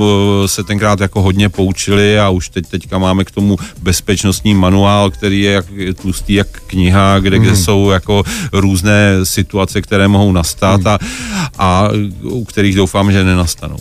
se 0.47 0.65
tenkrát 0.65 1.01
jako 1.01 1.23
hodně 1.23 1.49
poučili 1.49 2.19
a 2.21 2.29
už 2.29 2.49
teď 2.49 2.67
teďka 2.69 2.99
máme 2.99 3.25
k 3.25 3.31
tomu 3.31 3.57
bezpečnostní 3.83 4.55
manuál, 4.55 5.11
který 5.11 5.41
je 5.41 5.53
jak 5.53 5.67
tlustý 6.03 6.35
jak 6.35 6.47
kniha, 6.67 7.19
kde, 7.19 7.39
kde 7.39 7.49
Mhm. 7.51 7.57
jsou 7.57 7.91
jako 7.91 8.23
různé 8.53 9.11
situace, 9.23 9.83
které 9.83 10.09
mohou 10.09 10.33
nastat 10.33 10.81
Mhm. 10.81 10.89
a, 10.89 10.99
a 11.59 11.89
u 12.23 12.45
kterých 12.45 12.77
doufám, 12.77 13.13
že 13.13 13.25
nenastanou. 13.25 13.77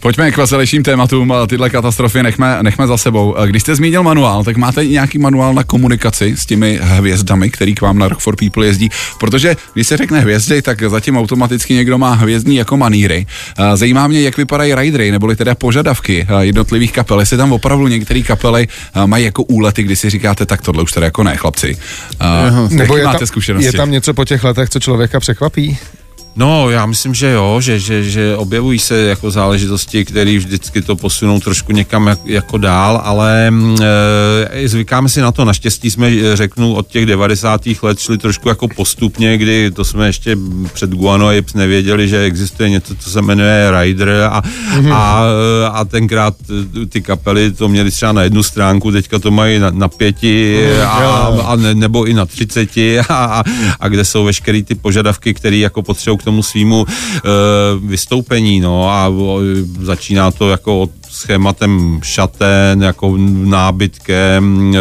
Pojďme 0.00 0.32
k 0.32 0.36
veselějším 0.36 0.82
tématům, 0.82 1.32
tyhle 1.46 1.70
katastrofy 1.70 2.22
nechme, 2.22 2.58
nechme 2.62 2.86
za 2.86 2.96
sebou. 2.96 3.34
Když 3.46 3.62
jste 3.62 3.74
zmínil 3.74 4.02
manuál, 4.02 4.44
tak 4.44 4.56
máte 4.56 4.86
nějaký 4.86 5.18
manuál 5.18 5.54
na 5.54 5.64
komunikaci 5.64 6.34
s 6.38 6.46
těmi 6.46 6.78
hvězdami, 6.82 7.50
který 7.50 7.74
k 7.74 7.80
vám 7.80 7.98
na 7.98 8.08
Rock 8.08 8.18
for 8.20 8.36
People 8.36 8.66
jezdí? 8.66 8.90
Protože 9.20 9.33
když 9.74 9.86
se 9.86 9.96
řekne 9.96 10.20
hvězdy, 10.20 10.62
tak 10.62 10.82
zatím 10.82 11.16
automaticky 11.16 11.74
někdo 11.74 11.98
má 11.98 12.12
hvězdní 12.14 12.56
jako 12.56 12.76
maníry. 12.76 13.26
Zajímá 13.74 14.06
mě, 14.06 14.20
jak 14.20 14.36
vypadají 14.36 14.74
ridery, 14.74 15.10
neboli 15.10 15.36
teda 15.36 15.54
požadavky 15.54 16.26
jednotlivých 16.40 16.92
kapel. 16.92 17.20
Jestli 17.20 17.36
tam 17.36 17.52
opravdu 17.52 17.88
některé 17.88 18.22
kapely 18.22 18.68
mají 19.06 19.24
jako 19.24 19.42
úlety, 19.42 19.82
kdy 19.82 19.96
si 19.96 20.10
říkáte, 20.10 20.46
tak 20.46 20.62
tohle 20.62 20.82
už 20.82 20.92
teda 20.92 21.06
jako 21.06 21.22
ne, 21.22 21.36
chlapci. 21.36 21.76
Uh, 22.20 22.72
Nebo 22.72 22.96
je 22.96 23.04
máte 23.04 23.18
tam, 23.18 23.26
zkušenosti? 23.26 23.66
je 23.66 23.72
tam 23.72 23.90
něco 23.90 24.14
po 24.14 24.24
těch 24.24 24.44
letech, 24.44 24.68
co 24.68 24.80
člověka 24.80 25.20
překvapí? 25.20 25.78
No, 26.36 26.70
já 26.70 26.86
myslím, 26.86 27.14
že 27.14 27.30
jo, 27.30 27.60
že, 27.60 27.78
že, 27.78 28.04
že 28.04 28.36
objevují 28.36 28.78
se 28.78 28.96
jako 29.02 29.30
záležitosti, 29.30 30.04
které 30.04 30.36
vždycky 30.36 30.82
to 30.82 30.96
posunou 30.96 31.40
trošku 31.40 31.72
někam 31.72 32.06
jak, 32.06 32.18
jako 32.24 32.58
dál, 32.58 33.00
ale 33.04 33.52
e, 34.50 34.68
zvykáme 34.68 35.08
si 35.08 35.20
na 35.20 35.32
to. 35.32 35.44
Naštěstí 35.44 35.90
jsme, 35.90 36.08
eh, 36.08 36.36
řeknu, 36.36 36.74
od 36.74 36.88
těch 36.88 37.06
90. 37.06 37.60
let 37.82 37.98
šli 37.98 38.18
trošku 38.18 38.48
jako 38.48 38.68
postupně, 38.68 39.38
kdy 39.38 39.70
to 39.70 39.84
jsme 39.84 40.06
ještě 40.06 40.36
před 40.72 40.90
Guano 40.90 41.28
Apes 41.28 41.54
nevěděli, 41.54 42.08
že 42.08 42.22
existuje 42.22 42.70
něco, 42.70 42.94
co 42.94 43.10
se 43.10 43.22
jmenuje 43.22 43.70
Rider 43.80 44.28
a, 44.30 44.40
mm-hmm. 44.40 44.92
a, 44.92 45.24
a 45.68 45.84
tenkrát 45.84 46.34
eh, 46.82 46.86
ty 46.86 47.00
kapely 47.00 47.52
to 47.52 47.68
měly 47.68 47.90
třeba 47.90 48.12
na 48.12 48.22
jednu 48.22 48.42
stránku, 48.42 48.92
teďka 48.92 49.18
to 49.18 49.30
mají 49.30 49.58
na, 49.58 49.70
na 49.70 49.88
pěti 49.88 50.66
a, 50.82 50.96
a 51.44 51.56
ne, 51.56 51.74
nebo 51.74 52.04
i 52.04 52.14
na 52.14 52.26
třiceti 52.26 52.98
a, 53.00 53.04
a, 53.08 53.44
a 53.80 53.88
kde 53.88 54.04
jsou 54.04 54.24
veškeré 54.24 54.62
ty 54.62 54.74
požadavky, 54.74 55.34
které 55.34 55.56
jako 55.56 55.82
potřebují 55.82 56.23
tomu 56.24 56.42
svýmu 56.42 56.84
e, 56.84 56.90
vystoupení, 57.78 58.60
no 58.60 58.90
a 58.90 59.08
o, 59.08 59.40
začíná 59.80 60.30
to 60.30 60.50
jako 60.50 60.80
od 60.80 61.03
schématem 61.14 62.00
šaten, 62.02 62.82
jako 62.82 63.14
nábytkem, 63.44 64.74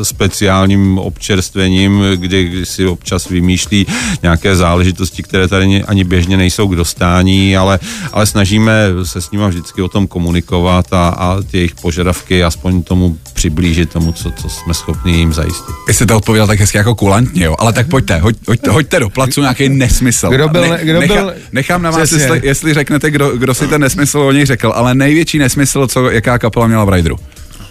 e, 0.00 0.04
speciálním 0.04 0.98
občerstvením, 0.98 2.04
kdy, 2.16 2.44
kdy 2.44 2.66
si 2.66 2.86
občas 2.86 3.28
vymýšlí 3.28 3.86
nějaké 4.22 4.56
záležitosti, 4.56 5.22
které 5.22 5.48
tady 5.48 5.82
ani 5.82 6.04
běžně 6.04 6.36
nejsou 6.36 6.68
k 6.68 6.76
dostání, 6.76 7.56
ale, 7.56 7.78
ale 8.12 8.26
snažíme 8.26 8.72
se 9.02 9.20
s 9.20 9.30
nimi 9.30 9.44
vždycky 9.48 9.82
o 9.82 9.88
tom 9.88 10.06
komunikovat 10.06 10.92
a, 10.92 11.08
a 11.08 11.42
ty 11.42 11.56
jejich 11.56 11.74
požadavky 11.74 12.44
aspoň 12.44 12.82
tomu 12.82 13.18
přiblížit 13.32 13.92
tomu, 13.92 14.12
co, 14.12 14.30
co 14.30 14.48
jsme 14.48 14.74
schopni 14.74 15.16
jim 15.16 15.32
zajistit. 15.32 15.74
Jestli 15.88 16.06
to 16.06 16.16
odpověděl 16.16 16.46
tak 16.46 16.60
hezky 16.60 16.78
jako 16.78 16.94
kulantně, 16.94 17.44
jo. 17.44 17.56
Ale 17.58 17.72
tak 17.72 17.88
pojďte, 17.88 18.18
hoď, 18.18 18.36
hoďte, 18.48 18.70
hoďte 18.70 19.00
do 19.00 19.10
placu 19.10 19.40
nějaký 19.40 19.68
nesmysl. 19.68 20.30
Kdo 20.30 20.48
byl- 20.48 20.76
kdo 20.82 21.00
nechám, 21.00 21.16
byl- 21.16 21.34
nechám 21.52 21.82
na 21.82 21.90
vás, 21.90 22.12
jestli, 22.12 22.40
jestli 22.42 22.74
řeknete, 22.74 23.10
kdo, 23.10 23.36
kdo 23.36 23.54
si 23.54 23.68
ten 23.68 23.80
nesmysl 23.80 24.18
o 24.18 24.32
něj 24.32 24.46
řekl, 24.46 24.72
ale 24.74 24.94
největší 24.94 25.38
nesmysl, 25.46 25.86
co 25.86 26.10
jaká 26.10 26.38
kapela 26.38 26.66
měla 26.66 26.84
v 26.84 26.88
Rideru. 26.88 27.16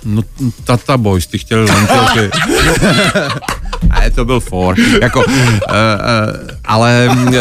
No, 0.05 0.22
Tata 0.63 0.98
Boys, 0.98 1.27
ty 1.27 1.38
chtěl 1.38 1.65
lentilky. 1.65 2.38
Ne, 3.84 4.12
to 4.12 4.25
byl 4.25 4.39
for. 4.39 4.75
Jako, 5.01 5.20
uh, 5.20 5.34
uh, 5.34 5.75
ale 6.65 7.10
uh, 7.27 7.34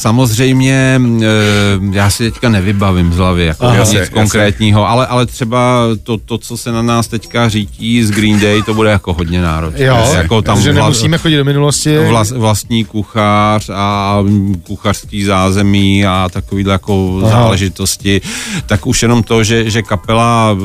samozřejmě 0.00 1.00
uh, 1.04 1.94
já 1.94 2.10
si 2.10 2.30
teďka 2.30 2.48
nevybavím 2.48 3.12
z 3.12 3.16
hlavy 3.16 3.44
jako 3.46 3.64
Aha, 3.66 3.78
nic 3.78 3.92
jasně. 3.92 4.14
konkrétního, 4.14 4.88
ale, 4.88 5.06
ale 5.06 5.26
třeba 5.26 5.82
to, 6.02 6.18
to, 6.18 6.38
co 6.38 6.56
se 6.56 6.72
na 6.72 6.82
nás 6.82 7.08
teďka 7.08 7.48
řítí 7.48 8.04
z 8.04 8.10
Green 8.10 8.40
Day, 8.40 8.62
to 8.62 8.74
bude 8.74 8.90
jako 8.90 9.12
hodně 9.12 9.42
náročné. 9.42 9.84
Jo, 9.84 10.12
jako 10.14 10.42
tam 10.42 10.60
že 10.60 10.72
vla- 10.72 10.74
nemusíme 10.74 11.18
chodit 11.18 11.36
do 11.36 11.44
minulosti. 11.44 11.98
Vlas, 11.98 12.30
vlastní 12.30 12.84
kuchař 12.84 13.70
a 13.74 14.18
kuchařský 14.66 15.24
zázemí 15.24 16.06
a 16.06 16.28
takovýhle 16.32 16.72
jako 16.72 17.20
Aha. 17.22 17.30
Záležitosti, 17.30 18.20
tak 18.66 18.86
už 18.86 19.02
jenom 19.02 19.22
to, 19.22 19.44
že, 19.44 19.70
že 19.70 19.82
kapela 19.82 20.56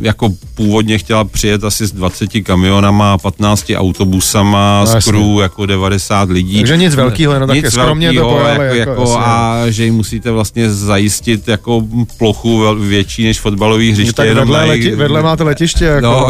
jako 0.00 0.28
původně 0.54 0.98
chtěla 0.98 1.24
přijet 1.24 1.64
asi 1.64 1.86
s 1.86 1.92
20 1.92 2.30
kamionama, 2.42 3.18
15 3.18 3.70
autobusama, 3.82 4.84
No, 4.94 5.00
crew 5.00 5.40
jako 5.42 5.66
90 5.66 6.30
lidí. 6.30 6.56
Takže 6.58 6.76
nic 6.76 6.94
velkýho, 6.94 7.32
jenom 7.32 7.50
Nic 7.50 7.62
také 7.64 7.70
skromně 7.70 8.08
to 8.12 8.14
velkýho, 8.14 8.38
pojali, 8.38 8.78
jako, 8.78 8.90
jako, 8.90 9.00
jako, 9.02 9.18
a 9.18 9.56
že 9.68 9.84
jim 9.84 9.94
musíte 9.94 10.30
vlastně 10.30 10.70
zajistit 10.70 11.48
jako 11.48 11.82
plochu 12.18 12.74
větší 12.80 13.24
než 13.24 13.40
fotbalový 13.40 13.88
No, 13.88 13.92
hřiště. 13.94 14.12
tak 14.12 14.26
jenom 14.26 14.48
vedle, 14.48 14.60
na 14.60 14.66
leti, 14.66 14.94
vedle 14.94 15.22
máte 15.22 15.42
letiště. 15.44 15.84
Jako, 15.84 16.00
No, 16.02 16.28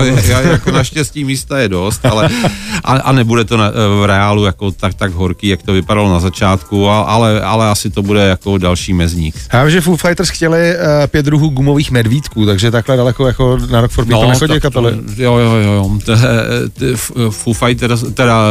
jako 0.50 0.70
naštěstí 0.70 1.24
místa 1.24 1.58
je 1.58 1.68
dost, 1.68 2.06
ale 2.06 2.28
a, 2.84 2.92
a 2.92 3.12
nebude 3.12 3.44
to 3.44 3.56
na, 3.56 3.70
v 4.00 4.06
reálu 4.06 4.44
jako 4.44 4.70
tak, 4.70 4.94
tak 4.94 5.12
horký, 5.12 5.48
jak 5.48 5.62
to 5.62 5.72
vypadalo 5.72 6.10
na 6.10 6.20
začátku, 6.20 6.88
a, 6.88 7.00
ale, 7.02 7.40
ale 7.40 7.68
asi 7.70 7.90
to 7.90 8.02
bude 8.02 8.20
jako 8.20 8.58
další 8.58 8.92
mezník. 8.94 9.34
Já 9.52 9.62
vím, 9.64 9.70
že 9.70 9.80
Foo 9.80 9.96
Fighters 9.96 10.28
chtěli 10.28 10.74
uh, 10.74 11.06
pět 11.06 11.26
druhů 11.26 11.48
gumových 11.48 11.90
medvídků, 11.90 12.46
takže 12.46 12.70
takhle 12.70 12.96
daleko 12.96 13.26
jako 13.26 13.58
na 13.70 13.80
Rock 13.80 13.90
for 13.92 14.04
People 14.04 14.22
no, 14.22 14.28
nechodí 14.30 14.52
tak 14.52 14.62
kapely. 14.62 14.92
To, 14.92 15.22
jo, 15.22 15.36
jo, 15.38 15.52
jo, 15.54 15.72
jo. 15.72 15.90
Foo 17.42 17.52
Fighters, 17.52 18.04
teda 18.14 18.42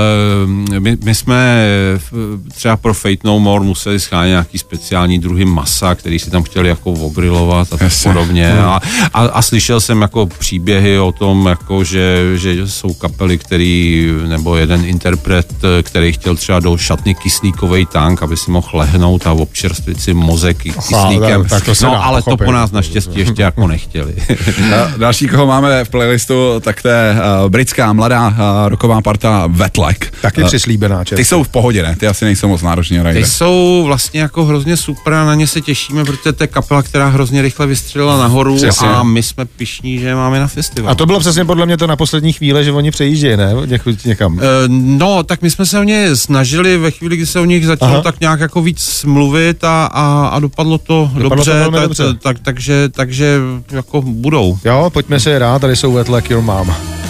eh, 0.74 0.79
my, 0.79 0.98
my 1.03 1.15
jsme 1.15 1.65
eh, 1.95 2.51
třeba 2.55 2.77
pro 2.77 2.93
Fate 2.93 3.17
No 3.24 3.39
More 3.39 3.63
museli 3.65 4.00
schánět 4.00 4.29
nějaký 4.31 4.57
speciální 4.57 5.19
druhy 5.19 5.45
masa, 5.45 5.95
který 5.95 6.19
si 6.19 6.31
tam 6.31 6.43
chtěli 6.43 6.69
jako 6.69 6.91
ogrilovat 6.91 7.74
a 7.74 7.77
tak 7.77 7.91
podobně. 8.03 8.53
A, 8.60 8.81
a, 9.13 9.25
a, 9.25 9.41
slyšel 9.41 9.81
jsem 9.81 10.01
jako 10.01 10.25
příběhy 10.25 11.00
o 11.00 11.12
tom, 11.12 11.45
jako 11.45 11.83
že, 11.83 12.38
že 12.38 12.67
jsou 12.67 12.93
kapely, 12.93 13.38
který, 13.38 14.07
nebo 14.27 14.55
jeden 14.55 14.86
interpret, 14.86 15.48
eh, 15.63 15.83
který 15.83 16.13
chtěl 16.13 16.36
třeba 16.36 16.60
do 16.60 16.77
šatny 16.77 17.15
kyslíkový 17.15 17.86
tank, 17.86 18.24
aby 18.24 18.38
si 18.38 18.51
mohl 18.51 18.69
lehnout 18.74 19.27
a 19.27 19.31
občerstvit 19.31 20.01
si 20.01 20.13
mozek 20.13 20.57
kyslíkem. 20.57 21.41
tak- 21.41 21.50
tak 21.50 21.65
to 21.65 21.86
no, 21.86 21.91
dá 21.91 21.98
ale 21.98 22.21
to 22.21 22.25
pochopit. 22.25 22.45
po 22.45 22.51
nás 22.51 22.71
naštěstí 22.71 23.19
ještě 23.19 23.41
jako 23.41 23.67
nechtěli. 23.67 24.15
Další, 24.98 25.27
koho 25.27 25.48
máme 25.48 25.83
v 25.83 25.89
playlistu, 25.89 26.60
tak 26.60 26.81
to 26.81 26.88
je 26.88 27.15
uh, 27.43 27.50
britská 27.50 27.93
mladá 27.93 28.27
uh, 28.27 28.36
roková 28.81 29.01
parta 29.01 29.47
Vetlek. 29.47 30.13
Taky 30.21 30.41
Uh, 30.41 30.47
přislíbená 30.47 31.03
čest. 31.03 31.17
Ty 31.17 31.25
jsou 31.25 31.43
v 31.43 31.50
pohodě, 31.50 31.83
ne? 31.83 31.95
Ty 31.95 32.07
asi 32.07 32.25
nejsou 32.25 32.47
moc 32.47 32.61
nároční 32.61 32.97
na 32.97 33.13
Ty 33.13 33.25
jsou 33.25 33.83
vlastně 33.85 34.21
jako 34.21 34.45
hrozně 34.45 34.77
super 34.77 35.13
a 35.13 35.25
na 35.25 35.35
ně 35.35 35.47
se 35.47 35.61
těšíme, 35.61 36.05
protože 36.05 36.31
to 36.31 36.43
je 36.43 36.47
kapela, 36.47 36.83
která 36.83 37.07
hrozně 37.07 37.41
rychle 37.41 37.67
vystřelila 37.67 38.17
nahoru 38.17 38.55
Přesně. 38.55 38.88
a 38.88 39.03
my 39.03 39.23
jsme 39.23 39.45
pišní, 39.45 40.00
že 40.00 40.07
je 40.07 40.15
máme 40.15 40.39
na 40.39 40.47
festival. 40.47 40.91
A 40.91 40.95
to 40.95 41.05
bylo 41.05 41.19
přesně 41.19 41.45
podle 41.45 41.65
mě 41.65 41.77
to 41.77 41.88
na 41.88 41.95
poslední 41.95 42.33
chvíli, 42.33 42.63
že 42.63 42.71
oni 42.71 42.91
přejíždějí, 42.91 43.38
ne? 43.38 43.53
Někud 43.65 44.05
někam. 44.05 44.39
Eh, 44.39 44.43
No, 44.67 45.23
tak 45.23 45.41
my 45.41 45.50
jsme 45.50 45.65
se 45.65 45.79
o 45.79 45.83
ně 45.83 46.15
snažili 46.15 46.77
ve 46.77 46.91
chvíli, 46.91 47.17
kdy 47.17 47.25
se 47.25 47.39
o 47.39 47.45
nich 47.45 47.65
začalo 47.65 47.91
Aha. 47.93 48.01
tak 48.01 48.19
nějak 48.19 48.39
jako 48.39 48.61
víc 48.61 49.03
mluvit 49.03 49.63
a, 49.63 49.85
a, 49.85 50.27
a 50.27 50.39
dopadlo 50.39 50.77
to 50.77 51.11
Dopadlo 51.13 51.29
to 51.29 51.35
dobře, 51.35 51.51
velmi 51.53 51.77
tak, 51.77 51.83
dobře. 51.83 52.03
Tak, 52.21 52.39
takže, 52.39 52.89
takže 52.89 53.39
jako 53.71 54.01
budou. 54.01 54.57
Jo, 54.65 54.89
pojďme 54.93 55.19
se 55.19 55.39
rád, 55.39 55.59
tady 55.59 55.75
jsou 55.75 55.93
Wet 55.93 56.09
Like 56.09 56.33
Your 56.33 56.43
Mom. 56.43 57.00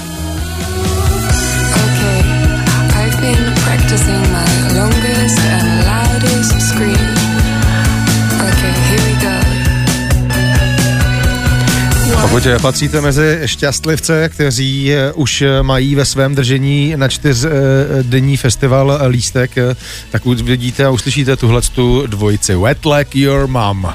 Pokud 12.32 12.48
patříte 12.62 13.02
mezi 13.02 13.42
šťastlivce, 13.46 14.30
kteří 14.30 14.94
eh, 14.94 15.14
už 15.14 15.42
eh, 15.42 15.64
mají 15.64 15.96
ve 15.96 16.06
svém 16.06 16.36
držení 16.36 16.94
na 16.96 17.08
čtyřdenní 17.08 18.38
festival 18.38 19.00
lístek, 19.08 19.58
eh, 19.58 19.76
tak 20.12 20.26
uvidíte 20.26 20.86
a 20.86 20.90
uslyšíte 20.90 21.36
tuhle 21.36 21.62
tu 21.62 22.08
dvojici. 22.08 22.56
Wet 22.56 22.86
like 22.86 23.20
your 23.20 23.48
mom. 23.48 23.94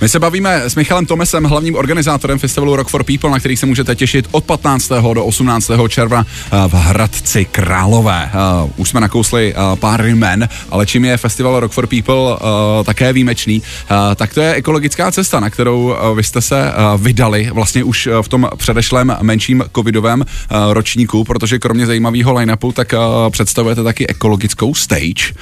My 0.00 0.08
se 0.08 0.18
bavíme 0.18 0.62
s 0.62 0.74
Michalem 0.74 1.06
Tomesem, 1.06 1.44
hlavním 1.44 1.74
organizátorem 1.74 2.38
festivalu 2.38 2.76
Rock 2.76 2.88
for 2.88 3.04
People, 3.04 3.30
na 3.30 3.38
který 3.38 3.56
se 3.56 3.66
můžete 3.66 3.94
těšit 3.96 4.28
od 4.30 4.44
15. 4.44 4.88
do 5.14 5.24
18. 5.24 5.70
června 5.88 6.26
eh, 6.26 6.68
v 6.68 6.72
Hradci 6.72 7.44
Králové. 7.44 8.30
Eh, 8.32 8.72
Už 8.76 8.88
jsme 8.88 9.00
nakousli 9.00 9.54
eh, 9.54 9.76
pár 9.76 10.04
jmen, 10.04 10.48
ale 10.70 10.86
čím 10.86 11.04
je 11.04 11.16
festival 11.16 11.60
Rock 11.60 11.72
for 11.72 11.86
People 11.86 12.38
také 12.84 13.12
výjimečný, 13.12 13.62
tak 14.16 14.34
to 14.34 14.40
je 14.40 14.54
ekologická 14.54 15.12
cesta, 15.12 15.40
na 15.40 15.50
kterou 15.50 15.96
vy 16.14 16.24
jste 16.24 16.40
se 16.40 16.72
vydali 16.96 17.50
vlastně 17.52 17.84
už 17.84 18.08
v 18.22 18.28
tom 18.28 18.48
předešlém 18.56 19.16
menším 19.22 19.64
covidovém 19.74 20.24
ročníku, 20.72 21.24
protože 21.24 21.58
kromě 21.58 21.86
zajímavého 21.86 22.34
line-upu, 22.34 22.72
tak 22.72 22.94
představujete 23.30 23.82
taky 23.82 24.06
ekologickou 24.06 24.74
stage. 24.74 25.34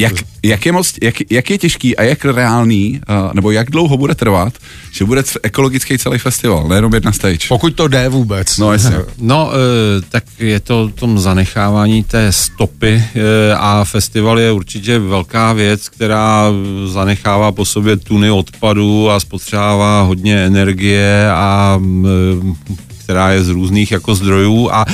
Jak, 0.00 0.12
jak, 0.42 0.66
je 0.66 0.72
moc, 0.72 0.94
jak, 1.02 1.14
jak 1.30 1.50
je 1.50 1.58
těžký 1.58 1.96
a 1.96 2.02
jak 2.02 2.24
reálný, 2.24 3.00
uh, 3.08 3.34
nebo 3.34 3.50
jak 3.50 3.70
dlouho 3.70 3.96
bude 3.96 4.14
trvat, 4.14 4.52
že 4.92 5.04
bude 5.04 5.22
ekologický 5.42 5.98
celý 5.98 6.18
festival, 6.18 6.68
nejenom 6.68 6.94
jedna 6.94 7.12
stage? 7.12 7.48
Pokud 7.48 7.74
to 7.74 7.88
jde 7.88 8.08
vůbec. 8.08 8.58
No 8.58 8.72
jasně. 8.72 8.96
No, 9.18 9.52
e, 9.52 10.02
tak 10.08 10.24
je 10.38 10.60
to 10.60 10.82
o 10.82 10.88
tom 10.88 11.18
zanechávání 11.18 12.04
té 12.04 12.32
stopy 12.32 13.04
e, 13.14 13.54
a 13.54 13.84
festival 13.84 14.38
je 14.38 14.52
určitě 14.52 14.98
velká 14.98 15.52
věc, 15.52 15.88
která 15.88 16.52
zanechává 16.86 17.52
po 17.52 17.64
sobě 17.64 17.96
tuny 17.96 18.30
odpadů 18.30 19.10
a 19.10 19.20
spotřebává 19.20 20.02
hodně 20.02 20.46
energie 20.46 21.30
a 21.30 21.80
e, 21.80 22.93
která 23.04 23.30
je 23.30 23.44
z 23.44 23.48
různých 23.48 23.92
jako 23.92 24.14
zdrojů 24.14 24.70
a, 24.72 24.84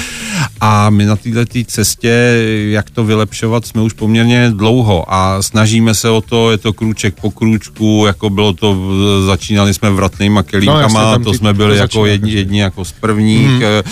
a 0.60 0.90
my 0.90 1.06
na 1.06 1.16
této 1.16 1.58
cestě, 1.66 2.12
jak 2.70 2.90
to 2.90 3.04
vylepšovat, 3.04 3.66
jsme 3.66 3.82
už 3.82 3.92
poměrně 3.92 4.50
dlouho 4.50 5.04
a 5.08 5.42
snažíme 5.42 5.94
se 5.94 6.10
o 6.10 6.20
to, 6.20 6.50
je 6.50 6.58
to 6.58 6.72
krůček 6.72 7.14
po 7.20 7.30
krůčku, 7.30 8.04
jako 8.06 8.30
bylo 8.30 8.52
to, 8.52 8.78
začínali 9.26 9.74
jsme 9.74 9.90
vratnýma 9.90 10.42
kelímkama, 10.42 11.02
No, 11.02 11.10
jasně, 11.10 11.24
to 11.24 11.34
jsme 11.34 11.54
byli 11.54 11.76
jako 11.78 12.06
jedni, 12.06 12.32
jedni 12.32 12.60
jako 12.60 12.84
z 12.84 12.92
prvních 12.92 13.48
mm. 13.48 13.82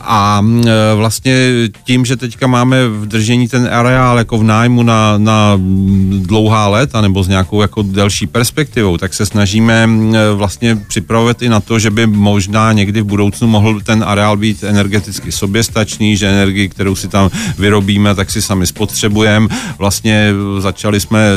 A 0.00 0.40
mm, 0.40 0.64
e, 0.68 0.94
vlastně 0.94 1.50
tím, 1.84 2.04
že 2.04 2.16
teďka 2.16 2.46
máme 2.46 2.88
v 2.88 3.06
držení 3.06 3.48
ten 3.48 3.68
areál 3.72 4.18
jako 4.18 4.38
v 4.38 4.42
nájmu 4.42 4.82
na, 4.82 5.18
na 5.18 5.56
mm, 5.56 6.22
dlouhá 6.26 6.68
léta 6.68 7.00
nebo 7.00 7.22
s 7.22 7.28
nějakou 7.28 7.62
jako 7.62 7.82
delší 7.82 8.26
perspektivou, 8.26 8.96
tak 8.96 9.14
se 9.14 9.26
snažíme 9.26 9.86
mm, 9.86 10.14
e, 10.14 10.32
vlastně 10.32 10.76
připravovat 10.76 11.42
i 11.42 11.48
na 11.48 11.60
to, 11.60 11.78
že 11.78 11.90
by 11.90 12.06
možná 12.06 12.72
někdy 12.72 13.00
v 13.00 13.04
budoucnu 13.04 13.48
mohl 13.48 13.80
ten 13.80 14.04
areál 14.06 14.36
být 14.36 14.64
energeticky 14.64 15.32
soběstačný, 15.32 16.16
že 16.16 16.28
energii, 16.28 16.68
kterou 16.68 16.94
si 16.94 17.08
tam 17.08 17.30
vyrobíme, 17.58 18.14
tak 18.14 18.30
si 18.30 18.42
sami 18.42 18.66
spotřebujeme. 18.66 19.48
Vlastně 19.78 20.32
začali 20.58 21.00
jsme 21.00 21.32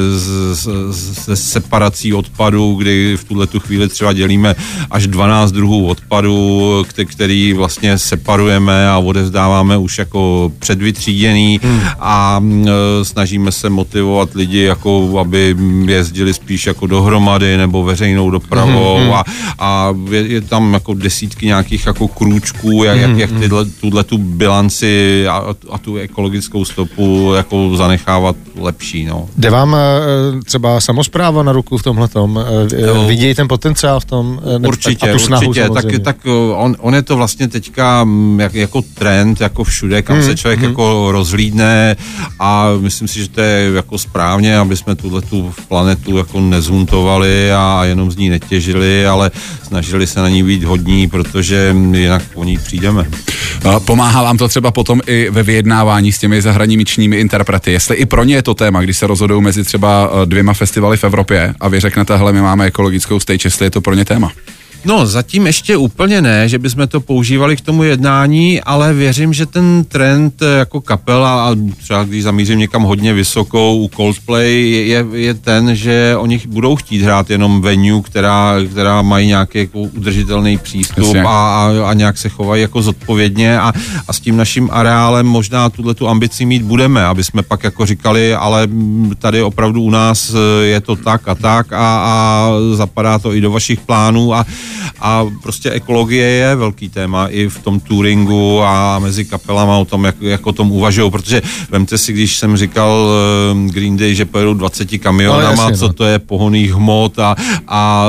se 1.26 1.36
separací 1.36 2.14
odpadu, 2.14 2.76
kdy 2.76 3.18
v 3.18 3.24
tuhle 3.24 3.48
tu 3.48 3.60
chvíli 3.60 3.90
třeba 3.90 4.14
dělíme 4.14 4.56
až 4.92 5.08
12 5.08 5.52
druhů 5.52 5.88
odpadu, 5.88 6.86
kte- 6.90 7.06
který 7.06 7.54
vlastně 7.54 7.98
separujeme 8.42 8.90
a 8.90 8.98
odevzdáváme 8.98 9.78
už 9.78 9.98
jako 9.98 10.52
předvytříděný 10.60 11.60
hmm. 11.64 11.82
a 12.00 12.40
mm, 12.40 12.68
e, 12.68 13.06
snažíme 13.06 13.52
se 13.52 13.70
motivovat 13.70 14.34
lidi, 14.34 14.60
jako 14.60 15.20
aby 15.20 15.56
jezdili 15.86 16.34
spíš 16.34 16.68
jako 16.68 16.88
dohromady 16.88 17.58
nebo 17.58 17.84
veřejnou 17.84 18.32
dopravou 18.32 18.98
hmm. 18.98 19.14
a, 19.14 19.24
a 19.60 19.94
je, 20.10 20.28
je 20.28 20.42
tam 20.42 20.74
jako 20.74 20.94
desítky 20.94 21.46
nějakých 21.46 21.86
jako 21.86 22.08
krůčků, 22.08 22.84
jak, 22.84 22.98
jak, 22.98 23.18
jak 23.18 23.30
tyhle, 23.40 23.66
tuhle 23.66 24.04
tu 24.04 24.18
bilanci 24.18 25.28
a, 25.28 25.56
a 25.72 25.78
tu 25.78 25.96
ekologickou 25.96 26.66
stopu 26.66 27.34
jako 27.36 27.76
zanechávat 27.76 28.36
lepší, 28.60 29.06
no. 29.06 29.28
Jde 29.38 29.50
vám 29.50 29.76
eh, 29.76 30.44
třeba 30.44 30.82
samozpráva 30.82 31.44
na 31.44 31.52
ruku 31.52 31.78
v 31.78 31.84
tomhletom? 31.84 32.40
Eh, 32.40 32.82
Jo. 32.82 33.06
Vidí 33.08 33.36
ten 33.36 33.48
potenciál 33.48 34.00
v 34.00 34.06
tom? 34.06 34.40
Určitě, 34.68 35.10
a 35.10 35.14
tu 35.14 35.20
snahu 35.20 35.48
určitě. 35.48 35.70
Tak, 35.70 35.82
samozřejmě. 35.82 36.00
tak 36.00 36.18
on, 36.56 36.76
on 36.80 36.96
je 36.96 37.02
to 37.02 37.16
vlastně 37.16 37.48
teďka 37.48 38.04
mm, 38.04 38.31
jak, 38.40 38.54
jako 38.54 38.82
trend, 38.82 39.42
jako 39.42 39.64
všude, 39.64 40.02
kam 40.02 40.16
Mhm, 40.16 40.26
se 40.26 40.36
člověk 40.36 40.62
jako 40.62 41.12
rozhlídne 41.12 41.96
a 42.40 42.68
myslím 42.80 43.08
si, 43.08 43.20
že 43.20 43.30
to 43.30 43.42
je 43.42 43.72
jako 43.76 43.98
správně, 43.98 44.58
aby 44.58 44.78
jsme 44.78 44.96
tuhle 44.96 45.22
tu 45.22 45.54
planetu 45.68 46.18
jako 46.18 46.40
nezhuntovali 46.42 47.54
a 47.54 47.82
jenom 47.86 48.12
z 48.12 48.16
ní 48.18 48.30
netěžili, 48.30 49.08
ale 49.08 49.32
snažili 49.68 50.08
se 50.08 50.20
na 50.20 50.30
ní 50.30 50.44
být 50.44 50.64
hodní, 50.64 51.08
protože 51.08 51.76
jinak 51.94 52.24
o 52.36 52.44
ní 52.44 52.58
přijdeme. 52.58 53.06
Pomáhá 53.86 54.24
vám 54.24 54.38
to 54.38 54.48
třeba 54.48 54.72
potom 54.72 55.02
i 55.08 55.30
ve 55.30 55.44
vyjednávání 55.44 56.12
s 56.12 56.18
těmi 56.20 56.42
zahraničními 56.42 57.20
interprety, 57.20 57.72
jestli 57.72 57.96
i 57.96 58.06
pro 58.06 58.24
ně 58.24 58.36
je 58.36 58.44
to 58.44 58.54
téma, 58.54 58.82
když 58.82 58.98
se 58.98 59.08
rozhodou 59.08 59.42
mezi 59.42 59.64
třeba 59.64 60.10
eh, 60.12 60.26
dvěma 60.26 60.54
festivaly 60.54 60.98
v 60.98 61.04
Evropě 61.04 61.54
a 61.60 61.68
vy 61.68 61.80
řeknete, 61.80 62.18
hele, 62.18 62.34
my 62.34 62.42
máme 62.42 62.66
ekologickou 62.66 63.20
stage, 63.20 63.48
jestli 63.48 63.66
je 63.66 63.70
to 63.70 63.82
pro 63.82 63.94
ně 63.94 64.06
téma. 64.06 64.32
No, 64.86 65.06
zatím 65.06 65.48
ještě 65.48 65.78
úplně 65.78 66.22
ne, 66.22 66.50
že 66.50 66.60
bychom 66.60 66.88
to 66.88 67.02
používali 67.02 67.56
k 67.56 67.62
tomu 67.62 67.84
jednání, 67.84 68.62
ale 68.62 68.94
věřím, 68.94 69.34
že 69.34 69.46
ten 69.46 69.86
trend 69.88 70.42
eh, 70.42 70.58
jako 70.58 70.82
kapela, 70.82 71.50
a 71.50 71.56
třeba 71.78 72.04
když 72.04 72.24
zamířím 72.24 72.60
někam 72.60 72.84
hodně 72.84 73.14
vysokou 73.14 73.78
u 73.78 73.90
Coldplay, 73.96 74.72
je, 74.88 75.06
je 75.14 75.34
ten, 75.34 75.76
že 75.76 76.16
oni 76.18 76.42
budou 76.48 76.76
chtít 76.76 77.02
hrát 77.02 77.30
jenom 77.30 77.62
venue, 77.62 78.02
která, 78.02 78.56
která 78.72 79.02
mají 79.02 79.28
nějaký 79.28 79.58
jako 79.58 79.80
udržitelný 79.80 80.58
přístup 80.58 81.16
a, 81.16 81.28
a, 81.28 81.74
a 81.86 81.94
nějak 81.94 82.18
se 82.18 82.30
chovají 82.30 82.62
jako 82.62 82.82
zodpovědně 82.82 83.60
a, 83.60 83.74
a 84.08 84.14
s 84.14 84.20
tím 84.20 84.38
naším 84.38 84.70
areálem 84.72 85.26
možná 85.26 85.70
tuhle 85.70 85.94
tu 85.94 86.08
ambici 86.08 86.46
mít 86.46 86.62
budeme, 86.62 87.06
aby 87.06 87.24
jsme 87.24 87.44
pak 87.44 87.64
jako 87.64 87.86
říkali, 87.86 88.36
ale 88.36 88.68
tady 89.20 89.42
opravdu 89.42 89.82
u 89.82 89.90
nás 89.90 90.34
eh, 90.34 90.66
je 90.66 90.82
to 90.82 90.96
tak 90.96 91.28
a 91.28 91.36
tak 91.36 91.74
a, 91.74 91.78
a 91.78 92.50
zapadá 92.74 93.20
to 93.20 93.34
i 93.34 93.42
do 93.42 93.52
vašich 93.52 93.80
plánů 93.80 94.34
a, 94.34 94.46
a 95.00 95.26
prostě 95.44 95.72
ekologie 95.72 96.28
je 96.28 96.56
velký 96.56 96.90
téma 96.90 97.28
i 97.28 97.48
v 97.48 97.60
tom 97.60 97.80
touringu 97.80 98.62
a 98.64 99.00
mezi 99.00 99.26
kapelama 99.26 99.78
o 99.78 99.86
tom, 99.86 100.06
jak, 100.06 100.16
jak 100.22 100.48
o 100.48 100.52
tom 100.52 100.72
uvažují, 100.72 101.12
protože 101.12 101.42
vemte 101.70 101.98
si, 101.98 102.14
když 102.14 102.38
jsem 102.38 102.58
říkal 102.58 103.10
eh, 103.66 103.70
Green 103.70 103.98
Day, 103.98 104.16
že 104.16 104.26
pojedou 104.26 104.54
20 104.54 104.98
kamionama, 104.98 105.70
No, 105.70 105.78
co 105.78 105.88
no. 105.88 105.94
to 105.94 106.04
je 106.06 106.20
pohoných 106.20 106.74
hmot 106.74 107.20
a, 107.20 107.36
a 107.68 108.06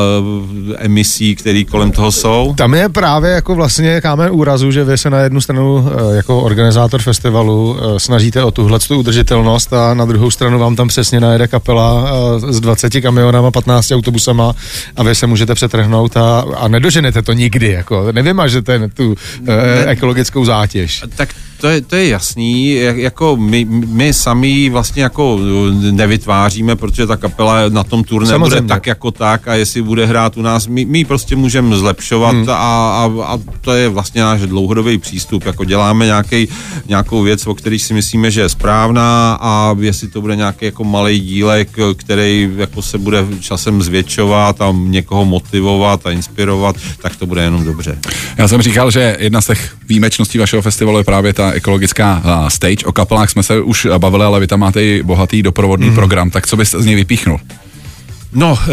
eh, 0.72 0.75
emisí, 0.79 1.35
které 1.35 1.64
kolem 1.64 1.92
toho 1.92 2.12
jsou. 2.12 2.55
Tam 2.57 2.75
je 2.75 2.88
právě 2.88 3.31
jako 3.31 3.55
vlastně 3.55 4.01
kámen 4.01 4.29
úrazu, 4.33 4.70
že 4.70 4.85
vy 4.85 4.98
se 4.98 5.11
na 5.11 5.18
jednu 5.18 5.40
stranu 5.40 5.88
eh, 6.12 6.16
jako 6.16 6.40
organizátor 6.40 7.03
festivalu 7.03 7.77
snažíte 7.98 8.44
o 8.44 8.51
tuhle 8.51 8.79
tu 8.79 8.98
udržitelnost 8.98 9.72
a 9.72 9.94
na 9.94 10.05
druhou 10.05 10.31
stranu 10.31 10.59
vám 10.59 10.77
tam 10.77 10.88
přesně 10.88 11.20
najede 11.20 11.48
kapela 11.48 12.11
s 12.48 12.61
20 12.61 13.01
kamionama, 13.01 13.51
15 13.51 13.92
autobusama 13.92 14.53
a 14.96 15.03
vy 15.03 15.14
se 15.14 15.27
můžete 15.27 15.55
přetrhnout 15.55 16.16
a, 16.16 16.44
a 16.57 16.69
nedoženete 16.69 17.23
to 17.23 17.33
nikdy, 17.33 17.71
jako 17.71 18.12
nevymažete 18.12 18.88
tu 18.88 19.15
eh, 19.49 19.87
ekologickou 19.87 20.45
zátěž. 20.45 21.05
Tak 21.17 21.29
to 21.62 21.68
je, 21.68 21.81
to 21.81 21.96
je 21.96 22.09
jasný, 22.09 22.75
jak, 22.75 22.96
jako 22.96 23.37
my, 23.37 23.64
my 23.87 24.12
sami 24.12 24.70
vlastně 24.70 25.03
jako 25.03 25.38
nevytváříme, 25.90 26.77
protože 26.77 27.07
ta 27.07 27.16
kapela 27.16 27.68
na 27.68 27.85
tom 27.85 28.05
turné 28.05 28.38
bude 28.38 28.62
tak 28.62 28.87
jako 28.87 29.11
tak 29.11 29.48
a 29.48 29.55
jestli 29.55 29.83
bude 29.83 30.07
hrát 30.07 30.37
u 30.37 30.42
nás, 30.42 30.66
my, 30.66 30.85
my 30.85 30.98
ji 30.98 31.05
prostě 31.05 31.37
můžeme 31.37 31.77
zlepšovat 31.77 32.35
hmm. 32.35 32.51
a, 32.51 32.55
a, 32.55 33.11
a 33.25 33.38
to 33.61 33.72
je 33.72 33.88
vlastně 33.88 34.22
náš 34.22 34.40
dlouhodobý 34.40 34.98
přístup, 34.98 35.46
jako 35.46 35.64
děláme 35.64 36.07
nějaký, 36.07 36.48
nějakou 36.88 37.22
věc, 37.22 37.46
o 37.46 37.55
který 37.55 37.79
si 37.79 37.94
myslíme, 37.94 38.31
že 38.31 38.40
je 38.40 38.48
správná 38.48 39.38
a 39.40 39.77
jestli 39.81 40.09
to 40.09 40.20
bude 40.20 40.37
nějaký 40.37 40.64
jako 40.64 40.85
malý 40.85 41.20
dílek, 41.20 41.68
který 41.96 42.51
jako 42.57 42.83
se 42.83 42.98
bude 42.98 43.27
časem 43.40 43.83
zvětšovat 43.83 44.61
a 44.61 44.75
někoho 44.77 45.25
motivovat 45.25 46.07
a 46.07 46.11
inspirovat, 46.11 46.77
tak 47.03 47.16
to 47.16 47.27
bude 47.27 47.42
jenom 47.42 47.64
dobře. 47.64 47.98
Já 48.38 48.48
jsem 48.48 48.62
říkal, 48.62 48.90
že 48.90 49.16
jedna 49.18 49.40
z 49.40 49.46
těch 49.46 49.77
výjimečností 49.88 50.38
vašeho 50.38 50.62
festivalu 50.62 50.98
je 50.98 51.05
právě 51.05 51.33
ta 51.33 51.52
ekologická 51.53 52.23
stage. 52.49 52.87
O 52.87 52.93
kapelách 52.93 53.31
jsme 53.31 53.43
se 53.43 53.61
už 53.61 53.87
bavili, 53.99 54.25
ale 54.25 54.41
vy 54.41 54.47
tam 54.47 54.61
máte 54.61 54.85
i 54.85 55.03
bohatý 55.03 55.43
doprovodný 55.43 55.88
mm. 55.88 55.95
program, 55.95 56.31
tak 56.31 56.47
co 56.47 56.57
byste 56.57 56.83
z 56.83 56.87
něj 56.87 56.95
vypíchnul? 56.95 57.41
No, 58.35 58.59
eh, 58.62 58.73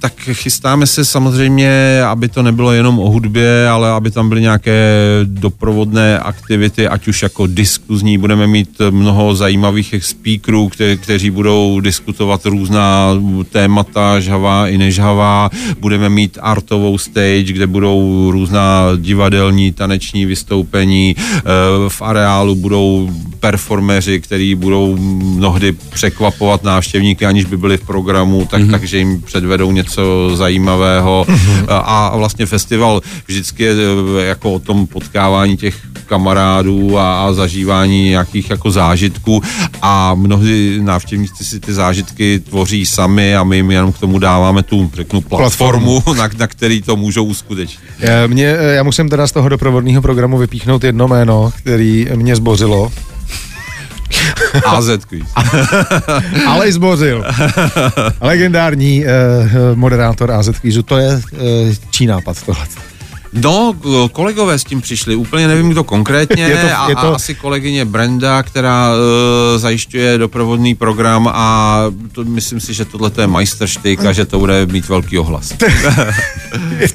tak 0.00 0.12
chystáme 0.32 0.86
se 0.86 1.04
samozřejmě, 1.04 2.02
aby 2.06 2.28
to 2.28 2.42
nebylo 2.42 2.72
jenom 2.72 2.98
o 2.98 3.10
hudbě, 3.10 3.68
ale 3.68 3.90
aby 3.90 4.10
tam 4.10 4.28
byly 4.28 4.40
nějaké 4.40 5.00
doprovodné 5.24 6.18
aktivity, 6.18 6.88
ať 6.88 7.08
už 7.08 7.22
jako 7.22 7.46
diskuzní, 7.46 8.18
budeme 8.18 8.46
mít 8.46 8.78
mnoho 8.90 9.34
zajímavých 9.34 9.94
speakerů, 10.00 10.68
kte- 10.68 10.96
kteří 10.96 11.30
budou 11.30 11.80
diskutovat 11.80 12.46
různá 12.46 13.10
témata, 13.50 14.20
žhavá 14.20 14.68
i 14.68 14.78
nežhavá, 14.78 15.50
budeme 15.80 16.08
mít 16.08 16.38
artovou 16.40 16.98
stage, 16.98 17.52
kde 17.52 17.66
budou 17.66 18.30
různá 18.30 18.84
divadelní, 18.96 19.72
taneční 19.72 20.26
vystoupení, 20.26 21.16
eh, 21.18 21.42
v 21.88 22.02
areálu 22.02 22.54
budou 22.54 23.10
performeři, 23.40 24.20
kteří 24.20 24.54
budou 24.54 24.96
mnohdy 25.36 25.72
překvapovat 25.72 26.64
návštěvníky, 26.64 27.26
aniž 27.26 27.44
by 27.44 27.56
byli 27.56 27.76
v 27.76 27.86
programu, 27.86 28.46
tak, 28.50 28.62
mm-hmm. 28.62 28.70
takže 28.70 28.87
že 28.88 28.98
jim 28.98 29.22
předvedou 29.22 29.72
něco 29.72 30.30
zajímavého 30.36 31.26
a, 31.68 32.16
vlastně 32.16 32.46
festival 32.46 33.00
vždycky 33.26 33.62
je 33.62 33.72
eh, 33.72 34.24
jako 34.24 34.52
o 34.52 34.58
tom 34.58 34.86
potkávání 34.86 35.56
těch 35.56 35.76
kamarádů 36.06 36.98
a, 36.98 37.26
a 37.26 37.32
zažívání 37.32 38.08
nějakých 38.08 38.50
jako 38.50 38.70
zážitků 38.70 39.42
a 39.82 40.14
mnohdy 40.14 40.80
návštěvníci 40.82 41.44
si 41.44 41.60
ty 41.60 41.72
zážitky 41.72 42.40
tvoří 42.40 42.86
sami 42.86 43.36
a 43.36 43.44
my 43.44 43.56
jim 43.56 43.70
jenom 43.70 43.92
k 43.92 43.98
tomu 43.98 44.18
dáváme 44.18 44.62
tu, 44.62 44.90
řeknu, 44.94 45.20
platformu, 45.20 46.02
na, 46.16 46.28
na 46.38 46.46
který 46.46 46.82
to 46.82 46.96
můžou 46.96 47.24
uskutečnit. 47.24 47.80
Eh, 48.00 48.28
Mě, 48.28 48.56
eh, 48.58 48.74
já 48.74 48.82
musím 48.82 49.08
teda 49.08 49.26
z 49.26 49.32
toho 49.32 49.48
doprovodného 49.48 50.02
programu 50.02 50.38
vypíchnout 50.38 50.84
jedno 50.84 51.08
jméno, 51.08 51.52
který 51.56 52.06
mě 52.14 52.36
zbořilo. 52.36 52.92
AZ 54.66 55.04
quiz. 55.08 55.26
Ale 56.46 56.72
zbořil. 56.72 57.24
Legendární 58.20 59.04
eh, 59.06 59.10
moderátor 59.74 60.32
AZ 60.32 60.48
Kvízu, 60.60 60.82
to 60.82 60.98
je 60.98 61.20
eh, 61.32 61.38
čí 61.90 62.06
nápad 62.06 62.36
tohle. 62.46 62.66
No, 63.32 63.74
kolegové 64.12 64.58
s 64.58 64.64
tím 64.64 64.80
přišli, 64.80 65.16
úplně 65.16 65.48
nevím, 65.48 65.68
kdo 65.70 65.84
konkrétně, 65.84 66.42
Je 66.48 66.56
to- 66.56 66.66
je 66.66 66.74
a, 66.74 66.86
to- 66.94 66.98
a 66.98 67.14
asi 67.14 67.34
kolegyně 67.34 67.84
Brenda, 67.84 68.42
která 68.42 68.92
uh, 68.92 68.98
zajišťuje 69.60 70.18
doprovodný 70.18 70.74
program 70.74 71.28
a 71.32 71.80
to, 72.12 72.24
myslím 72.24 72.60
si, 72.60 72.74
že 72.74 72.84
tohle 72.84 73.10
je 73.20 73.26
majsterštyk 73.26 74.04
a 74.04 74.12
že 74.12 74.24
to 74.24 74.38
bude 74.38 74.66
mít 74.66 74.88
velký 74.88 75.18
ohlas. 75.18 75.52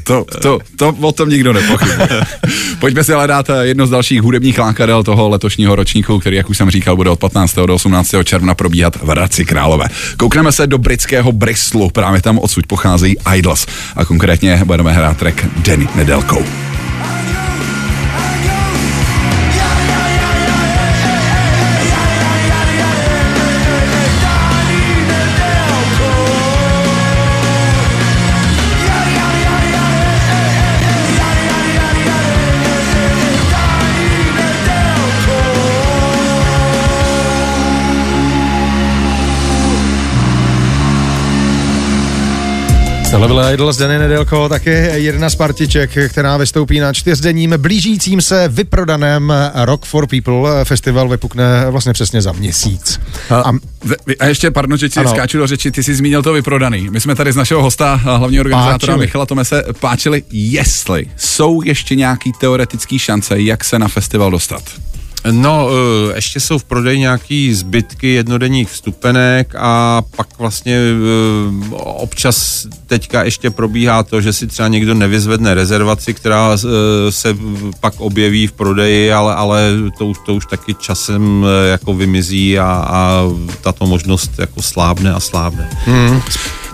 To, 0.04 0.26
to, 0.42 0.60
to 0.76 0.96
o 1.02 1.12
tom 1.12 1.30
nikdo 1.30 1.54
nepochybuje. 1.54 2.22
Pojďme 2.80 3.04
si 3.04 3.14
ale 3.14 3.28
dát 3.28 3.50
eh, 3.50 3.66
jedno 3.66 3.88
z 3.88 3.90
dalších 3.90 4.22
hudebních 4.22 4.60
lákadel 4.60 5.04
toho 5.04 5.30
letošního 5.30 5.76
ročníku, 5.76 6.20
který, 6.20 6.36
jak 6.38 6.50
už 6.50 6.58
jsem 6.58 6.70
říkal, 6.70 6.96
bude 6.96 7.10
od 7.10 7.20
15. 7.20 7.56
do 7.56 7.76
18. 7.76 8.12
června 8.24 8.56
probíhat 8.56 8.96
v 8.96 9.08
Hradci 9.10 9.46
Králové. 9.46 9.86
Koukneme 10.18 10.52
se 10.52 10.68
do 10.68 10.78
britského 10.78 11.32
Bristolu, 11.32 11.90
právě 11.90 12.22
tam 12.22 12.40
odsud 12.40 12.68
pocházejí 12.68 13.16
Idols 13.36 13.66
a 13.96 14.06
konkrétně 14.06 14.62
budeme 14.66 14.92
hrát 14.94 15.18
track 15.18 15.46
Danny 15.58 15.88
Morocco. 16.24 16.73
Tohle 43.28 43.44
byl 43.44 43.54
Idol 43.54 43.74
z 43.74 43.78
Dany 43.78 44.00
Nedelko, 44.00 44.50
taky 44.50 44.70
jedna 44.94 45.30
z 45.30 45.36
partiček, 45.36 45.98
která 46.10 46.38
vystoupí 46.38 46.80
na 46.80 46.94
čtyřdenním 46.94 47.54
blížícím 47.58 48.22
se 48.22 48.48
vyprodaném 48.48 49.34
Rock 49.56 49.86
for 49.86 50.08
People. 50.08 50.66
Festival 50.66 51.10
vypukne 51.10 51.66
vlastně 51.70 51.94
přesně 51.94 52.22
za 52.22 52.32
měsíc. 52.32 53.00
A, 53.30 53.52
Ve- 53.84 54.16
A 54.20 54.26
ještě, 54.26 54.52
pardon, 54.52 54.78
že 54.78 54.90
ti 54.90 55.00
Ano. 55.00 55.10
skáču 55.10 55.38
do 55.38 55.48
řeči, 55.48 55.72
ty 55.72 55.84
jsi 55.84 55.96
zmínil 55.96 56.24
to 56.24 56.34
vyprodaný. 56.34 56.88
My 56.92 57.02
jsme 57.02 57.16
tady 57.16 57.32
z 57.32 57.36
našeho 57.36 57.64
hosta, 57.64 58.02
a 58.06 58.16
hlavního 58.16 58.42
organizátora 58.42 58.78
Páčili. 58.94 58.98
Michala 59.06 59.26
Tomese, 59.26 59.64
páčili, 59.80 60.24
jestli 60.32 61.06
jsou 61.18 61.62
ještě 61.62 61.96
nějaký 61.96 62.32
teoretický 62.40 63.00
šance, 63.00 63.42
jak 63.42 63.64
se 63.64 63.80
na 63.80 63.88
festival 63.88 64.32
dostat. 64.32 64.64
No, 65.32 65.70
eh, 65.70 66.16
ještě 66.16 66.40
jsou 66.40 66.58
v 66.58 66.64
prodeji 66.64 67.00
nějaký 67.00 67.54
zbytky 67.54 68.14
jednodenních 68.14 68.70
vstupenek 68.70 69.56
a 69.58 70.02
pak 70.16 70.28
vlastně 70.40 70.78
eh, 70.78 71.76
občas 71.76 72.68
teďka 72.88 73.24
ještě 73.24 73.50
probíhá 73.50 74.04
to, 74.04 74.22
že 74.22 74.34
si 74.34 74.48
třeba 74.48 74.68
někdo 74.68 74.94
nevyzvedne 74.94 75.54
rezervaci, 75.54 76.14
která 76.14 76.56
eh, 76.56 77.12
se 77.12 77.38
pak 77.80 77.94
objeví 77.98 78.48
v 78.48 78.52
prodeji, 78.52 79.14
ale, 79.14 79.36
ale 79.36 79.72
to, 79.98 80.06
už, 80.06 80.18
to 80.26 80.36
už 80.36 80.46
taky 80.46 80.74
časem 80.74 81.46
jako 81.72 81.94
vymizí 81.94 82.60
a, 82.60 82.66
a 82.88 83.24
tato 83.62 83.86
možnost 83.86 84.32
jako 84.38 84.62
slábne 84.62 85.14
a 85.14 85.20
slábne. 85.20 85.70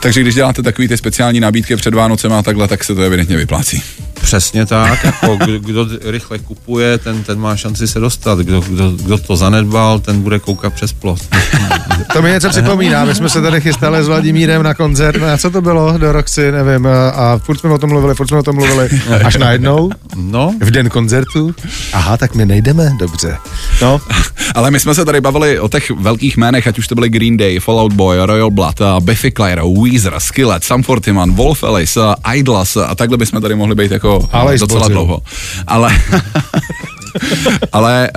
Takže 0.02 0.22
když 0.22 0.36
děláte 0.36 0.64
takový 0.64 0.88
ty 0.88 0.98
speciální 0.98 1.40
nabídky 1.40 1.76
před 1.76 1.94
Vánocem 1.94 2.34
a 2.34 2.44
takhle, 2.44 2.68
tak 2.68 2.84
se 2.84 2.96
to 2.96 3.02
evidentně 3.02 3.38
vyplácí. 3.38 3.84
Přesně 4.22 4.66
tak, 4.66 5.04
jako 5.04 5.36
kdo, 5.36 5.60
kdo 5.60 5.88
rychle 6.12 6.40
kupuje, 6.40 6.98
ten, 6.98 7.24
ten 7.24 7.40
má 7.40 7.56
šanci 7.56 7.88
se 7.88 8.00
dostat, 8.00 8.40
kdo, 8.40 8.62
kdo, 8.62 8.92
kdo 8.92 9.18
to 9.18 9.36
zanedbal, 9.36 10.00
ten 10.00 10.22
bude 10.22 10.40
koukat 10.40 10.74
přes 10.74 10.94
plot. 10.94 11.20
to 12.14 12.22
mi 12.22 12.30
něco 12.30 12.50
připomíná, 12.50 13.06
my 13.06 13.16
jsme 13.16 13.30
se 13.30 13.42
tady 13.42 13.62
chystali 13.62 14.04
s 14.04 14.08
Vladimírem 14.08 14.64
na 14.64 14.74
koncert, 14.74 15.24
a 15.24 15.38
co 15.38 15.50
to 15.50 15.62
bylo 15.62 15.98
do 15.98 16.12
Roxy, 16.12 16.52
nevím, 16.52 16.88
a, 16.88 17.10
a 17.10 17.38
furt 17.38 17.58
jsme 17.58 17.70
o 17.70 17.78
tom 17.78 17.90
mluvili, 17.90 18.16
furt 18.16 18.28
jsme 18.28 18.38
o 18.38 18.44
tom 18.44 18.56
mluvili, 18.56 18.90
až 19.26 19.36
najednou, 19.36 19.90
No, 20.16 20.54
v 20.60 20.72
den 20.72 20.90
koncertu, 20.90 21.56
aha, 21.94 22.18
tak 22.18 22.36
my 22.36 22.46
nejdeme, 22.46 22.92
dobře. 23.00 23.38
No, 23.82 24.02
Ale 24.56 24.72
my 24.72 24.80
jsme 24.80 24.96
se 24.96 25.06
tady 25.06 25.22
bavili 25.22 25.60
o 25.60 25.70
těch 25.70 25.92
velkých 25.92 26.38
jménech, 26.38 26.68
ať 26.68 26.80
už 26.80 26.88
to 26.88 26.96
byly 26.96 27.10
Green 27.10 27.38
Day, 27.38 27.60
Fallout 27.60 27.94
Boy, 27.94 28.18
Royal 28.26 28.52
Blood, 28.52 28.82
a 28.82 29.00
Biffy 29.00 29.32
Clyro, 29.32 29.70
Weezer, 29.84 30.14
Skillet, 30.18 30.64
Sam 30.64 30.84
Fortiman, 30.84 31.32
Wolf 31.34 31.64
Alice, 31.64 32.00
a 32.24 32.34
Idlas 32.34 32.78
a 32.78 32.96
takhle 32.96 33.18
bychom 33.18 33.42
tady 33.42 33.56
mohli 33.56 33.76
být 33.76 33.92
jako 33.92 34.09
Ale 34.32 34.58
docela 34.58 34.80
zbořil. 34.80 34.96
dlouho. 34.96 35.22
Ale, 35.68 35.98
ale 37.72 38.10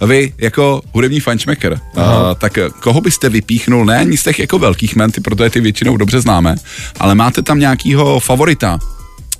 uh, 0.00 0.08
vy 0.08 0.32
jako 0.38 0.80
hudební 0.92 1.20
fančmaker, 1.20 1.72
uh, 1.72 2.02
tak 2.38 2.58
koho 2.80 3.00
byste 3.00 3.28
vypíchnul, 3.28 3.84
ne 3.84 3.98
ani 3.98 4.16
z 4.16 4.22
těch 4.22 4.38
jako 4.38 4.58
velkých 4.58 4.96
jmen, 4.96 5.10
ty, 5.10 5.20
protože 5.20 5.50
ty 5.50 5.60
většinou 5.60 5.96
dobře 5.96 6.20
známe, 6.20 6.54
ale 7.00 7.14
máte 7.14 7.42
tam 7.42 7.58
nějakýho 7.58 8.20
favorita, 8.20 8.78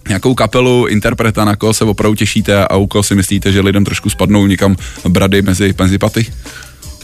nějakou 0.08 0.34
kapelu, 0.34 0.86
interpreta, 0.86 1.44
na 1.44 1.56
koho 1.56 1.74
se 1.74 1.84
opravdu 1.84 2.14
těšíte 2.14 2.66
a 2.66 2.76
u 2.76 2.86
koho 2.86 3.02
si 3.02 3.14
myslíte, 3.14 3.52
že 3.52 3.60
lidem 3.60 3.84
trošku 3.84 4.10
spadnou 4.10 4.46
někam 4.46 4.76
brady 5.08 5.42
mezi, 5.42 5.74
mezi 5.78 5.98
paty? 5.98 6.26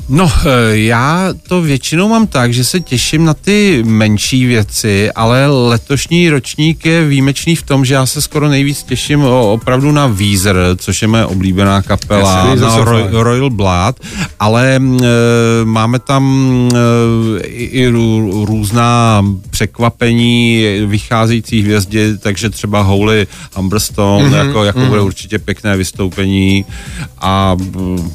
No, 0.08 0.32
eh, 0.44 0.76
já 0.76 1.28
to 1.48 1.62
většinou 1.62 2.08
mám 2.08 2.26
tak, 2.26 2.52
že 2.52 2.64
se 2.64 2.80
těším 2.80 3.24
na 3.24 3.34
ty 3.34 3.82
menší 3.86 4.46
věci, 4.46 5.10
ale 5.10 5.46
letošní 5.46 6.30
ročník 6.30 6.86
je 6.86 7.04
výjimečný 7.04 7.56
v 7.56 7.62
tom, 7.62 7.84
že 7.84 7.94
já 7.94 8.06
se 8.06 8.22
skoro 8.22 8.48
nejvíc 8.48 8.82
těším 8.82 9.24
opravdu 9.24 9.92
na 9.92 10.06
Weezer, 10.06 10.56
což 10.76 11.02
je 11.02 11.08
moje 11.08 11.26
oblíbená 11.26 11.82
kapela, 11.82 12.54
na 12.54 12.84
Roy. 12.84 13.04
Royal 13.10 13.50
Blood, 13.50 14.00
ale 14.40 14.76
e, 14.76 14.80
máme 15.64 15.98
tam 15.98 16.24
e, 16.74 17.40
i, 17.46 17.64
i 17.64 17.88
rů, 17.88 18.44
různá 18.44 19.24
překvapení 19.50 20.64
vycházející 20.86 21.62
hvězdy, 21.62 22.18
takže 22.18 22.50
třeba 22.50 22.82
Holy 22.82 23.26
Humberstone, 23.54 24.28
mm-hmm, 24.28 24.46
jako, 24.46 24.64
jako 24.64 24.78
mm-hmm. 24.78 24.88
bude 24.88 25.00
určitě 25.00 25.38
pěkné 25.38 25.76
vystoupení 25.76 26.64
a 27.18 27.54
mm, 27.54 28.12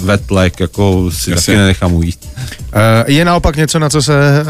Vetlek, 0.00 0.60
jako 0.60 1.10
si 1.10 1.30
Jasně. 1.30 1.46
taky 1.46 1.56
nenechám 1.58 1.94
ujít. 1.94 2.28
Uh, 2.60 2.80
je 3.06 3.24
naopak 3.24 3.56
něco, 3.56 3.78
na 3.78 3.90
co 3.90 4.02
se 4.02 4.44